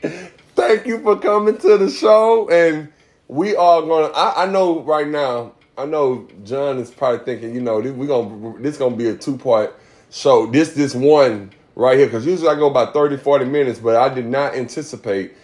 Thank 0.56 0.88
you 0.88 1.04
for 1.04 1.20
coming 1.20 1.60
to 1.60 1.78
the 1.78 1.92
show, 1.92 2.50
and 2.50 2.92
we 3.28 3.56
are 3.56 3.80
gonna. 3.84 4.08
I, 4.08 4.46
I 4.46 4.46
know 4.48 4.82
right 4.82 5.08
now. 5.08 5.54
I 5.78 5.86
know 5.86 6.28
John 6.44 6.80
is 6.80 6.90
probably 6.90 7.24
thinking, 7.26 7.54
you 7.54 7.62
know, 7.62 7.78
we 7.78 8.08
gonna 8.08 8.58
this 8.58 8.78
gonna 8.78 8.96
be 8.96 9.10
a 9.10 9.16
two 9.16 9.38
part 9.38 9.80
show. 10.10 10.48
This 10.48 10.74
this 10.74 10.96
one 10.96 11.52
right 11.76 11.96
here, 11.96 12.08
because 12.08 12.26
usually 12.26 12.50
I 12.50 12.56
go 12.56 12.72
about 12.72 12.92
30, 12.92 13.18
40 13.18 13.46
minutes, 13.46 13.78
but 13.78 13.96
I 13.98 14.12
did 14.12 14.26
not 14.26 14.56
anticipate. 14.56 15.36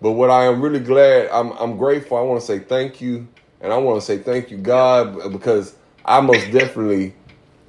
But 0.00 0.10
what 0.12 0.28
I 0.28 0.46
am 0.46 0.60
really 0.60 0.80
glad, 0.80 1.28
I'm 1.28 1.52
I'm 1.52 1.76
grateful. 1.76 2.16
I 2.16 2.22
want 2.22 2.40
to 2.40 2.46
say 2.48 2.58
thank 2.58 3.00
you 3.00 3.28
and 3.62 3.72
I 3.72 3.76
want 3.78 4.00
to 4.00 4.04
say 4.04 4.18
thank 4.18 4.50
you, 4.50 4.58
God, 4.58 5.32
because 5.32 5.74
I 6.04 6.20
most 6.20 6.50
definitely 6.50 7.14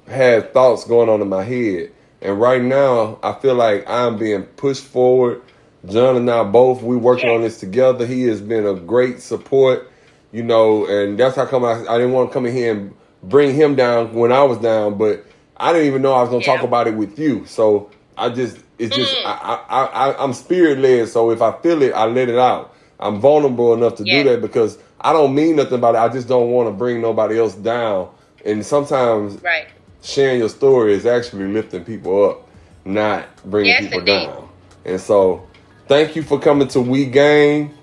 had 0.08 0.52
thoughts 0.52 0.84
going 0.84 1.08
on 1.08 1.22
in 1.22 1.28
my 1.28 1.44
head. 1.44 1.92
And 2.20 2.40
right 2.40 2.60
now, 2.60 3.18
I 3.22 3.32
feel 3.34 3.54
like 3.54 3.88
I'm 3.88 4.18
being 4.18 4.42
pushed 4.42 4.84
forward. 4.84 5.40
John 5.86 6.16
and 6.16 6.30
I 6.30 6.42
both, 6.42 6.82
we 6.82 6.96
working 6.96 7.30
on 7.30 7.42
this 7.42 7.60
together. 7.60 8.06
He 8.06 8.24
has 8.24 8.40
been 8.40 8.66
a 8.66 8.74
great 8.74 9.20
support, 9.20 9.90
you 10.32 10.42
know, 10.42 10.86
and 10.86 11.18
that's 11.18 11.36
how 11.36 11.46
come 11.46 11.64
I, 11.64 11.86
I 11.86 11.98
didn't 11.98 12.12
want 12.12 12.30
to 12.30 12.34
come 12.34 12.46
in 12.46 12.54
here 12.54 12.72
and 12.72 12.94
bring 13.22 13.54
him 13.54 13.74
down 13.74 14.14
when 14.14 14.32
I 14.32 14.42
was 14.42 14.58
down, 14.58 14.98
but 14.98 15.24
I 15.56 15.72
didn't 15.72 15.86
even 15.86 16.02
know 16.02 16.14
I 16.14 16.22
was 16.22 16.30
going 16.30 16.42
to 16.42 16.46
yeah. 16.46 16.56
talk 16.56 16.64
about 16.64 16.88
it 16.88 16.94
with 16.94 17.18
you. 17.18 17.44
So 17.46 17.90
I 18.16 18.30
just, 18.30 18.58
it's 18.78 18.96
just, 18.96 19.14
mm. 19.14 19.26
I, 19.26 19.64
I, 19.68 19.84
I, 19.84 20.24
I'm 20.24 20.32
spirit 20.32 20.78
led. 20.78 21.08
So 21.08 21.30
if 21.30 21.40
I 21.40 21.52
feel 21.60 21.82
it, 21.82 21.92
I 21.92 22.06
let 22.06 22.28
it 22.28 22.38
out. 22.38 22.74
I'm 22.98 23.20
vulnerable 23.20 23.74
enough 23.74 23.96
to 23.96 24.04
yeah. 24.04 24.22
do 24.22 24.30
that 24.30 24.40
because 24.40 24.78
I 25.04 25.12
don't 25.12 25.34
mean 25.34 25.56
nothing 25.56 25.74
about 25.74 25.94
it. 25.94 25.98
I 25.98 26.08
just 26.08 26.26
don't 26.28 26.50
want 26.50 26.66
to 26.66 26.72
bring 26.72 27.02
nobody 27.02 27.38
else 27.38 27.54
down. 27.54 28.08
And 28.46 28.64
sometimes 28.64 29.40
right. 29.42 29.66
sharing 30.02 30.38
your 30.38 30.48
story 30.48 30.94
is 30.94 31.04
actually 31.04 31.46
lifting 31.48 31.84
people 31.84 32.30
up, 32.30 32.48
not 32.86 33.26
bringing 33.44 33.72
yes, 33.72 33.82
people 33.82 33.98
indeed. 33.98 34.26
down. 34.26 34.48
And 34.86 34.98
so, 34.98 35.46
thank 35.88 36.16
you 36.16 36.22
for 36.22 36.40
coming 36.40 36.68
to 36.68 36.80
We 36.80 37.04
Game. 37.04 37.74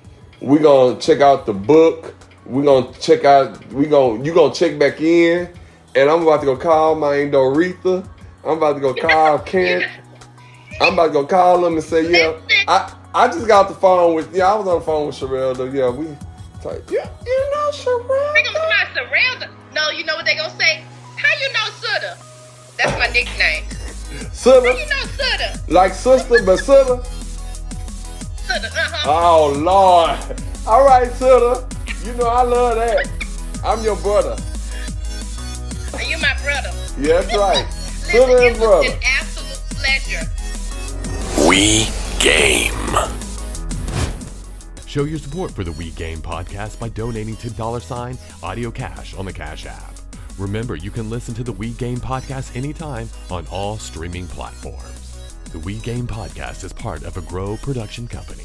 We're 0.41 0.63
gonna 0.63 0.99
check 0.99 1.21
out 1.21 1.45
the 1.45 1.53
book. 1.53 2.15
We're 2.47 2.63
gonna 2.63 2.91
check 2.93 3.23
out. 3.23 3.71
We 3.71 3.85
gonna 3.85 4.23
you 4.23 4.33
gonna 4.33 4.53
check 4.53 4.79
back 4.79 4.99
in, 4.99 5.47
and 5.95 6.09
I'm 6.09 6.23
about 6.23 6.39
to 6.39 6.47
go 6.47 6.57
call 6.57 6.95
my 6.95 7.13
Doretha. 7.17 8.07
I'm 8.43 8.57
about 8.57 8.73
to 8.73 8.79
go 8.79 8.95
call 8.95 9.37
Kent. 9.45 9.85
I'm 10.81 10.93
about 10.93 11.07
to 11.07 11.13
go 11.13 11.25
call 11.27 11.61
them 11.61 11.73
and 11.73 11.83
say, 11.83 12.11
yeah, 12.11 12.39
I 12.67 12.95
I 13.13 13.27
just 13.27 13.47
got 13.47 13.67
the 13.67 13.75
phone 13.75 14.15
with 14.15 14.35
yeah, 14.35 14.51
I 14.51 14.55
was 14.55 14.67
on 14.67 14.79
the 14.79 14.85
phone 14.85 15.07
with 15.07 15.15
Sherelle 15.15 15.55
though. 15.55 15.65
Yeah, 15.65 15.91
we 15.91 16.07
like, 16.65 16.89
you, 16.91 17.01
you 17.25 17.51
know 17.53 17.69
Sherelle. 17.71 18.33
They 18.33 18.43
gonna 18.43 18.59
say 18.59 19.01
Sherelle. 19.01 19.49
No, 19.73 19.89
you 19.89 20.05
know 20.05 20.15
what 20.15 20.25
they 20.25 20.35
gonna 20.35 20.57
say? 20.57 20.83
How 21.17 21.29
you 21.39 21.53
know 21.53 21.69
Sutter? 21.79 22.17
That's 22.77 22.97
my 22.99 23.07
nickname. 23.07 23.63
Sutter. 24.31 24.71
How 24.71 24.77
you 24.77 24.85
know 24.85 25.05
Sutter? 25.17 25.71
Like 25.71 25.93
sister, 25.93 26.43
but 26.45 26.57
Sutter. 26.57 27.03
Sutter, 28.45 28.67
uh-huh. 28.67 29.09
Oh 29.09 29.53
Lord. 29.57 30.41
All 30.67 30.85
right, 30.85 31.11
Sutter. 31.13 31.67
You 32.05 32.13
know 32.13 32.27
I 32.27 32.43
love 32.43 32.75
that. 32.75 33.07
I'm 33.63 33.83
your 33.83 33.95
brother. 33.97 34.35
Are 35.93 36.03
you 36.03 36.17
my 36.17 36.35
brother? 36.43 36.71
Yeah, 36.99 37.21
that's 37.21 37.37
right. 37.37 37.65
Listen, 38.05 38.21
Sutter 38.21 38.47
and 38.47 38.57
brother. 38.57 38.87
An 38.87 38.99
absolute 39.03 39.61
pleasure. 39.69 40.27
We 41.47 41.87
game. 42.19 43.20
Show 44.91 45.05
your 45.05 45.19
support 45.19 45.51
for 45.51 45.63
the 45.63 45.71
We 45.71 45.91
Game 45.91 46.17
podcast 46.17 46.77
by 46.77 46.89
donating 46.89 47.37
to 47.37 47.49
dollar 47.51 47.79
sign 47.79 48.17
audio 48.43 48.69
cash 48.69 49.15
on 49.15 49.23
the 49.23 49.31
Cash 49.31 49.65
App. 49.65 49.95
Remember, 50.37 50.75
you 50.75 50.91
can 50.91 51.09
listen 51.09 51.33
to 51.35 51.45
the 51.45 51.53
We 51.53 51.69
Game 51.69 51.95
podcast 51.95 52.57
anytime 52.57 53.09
on 53.29 53.47
all 53.49 53.77
streaming 53.77 54.27
platforms. 54.27 55.33
The 55.53 55.59
We 55.59 55.77
Game 55.79 56.07
podcast 56.07 56.65
is 56.65 56.73
part 56.73 57.03
of 57.03 57.15
a 57.15 57.21
Grow 57.21 57.55
production 57.55 58.05
company. 58.05 58.43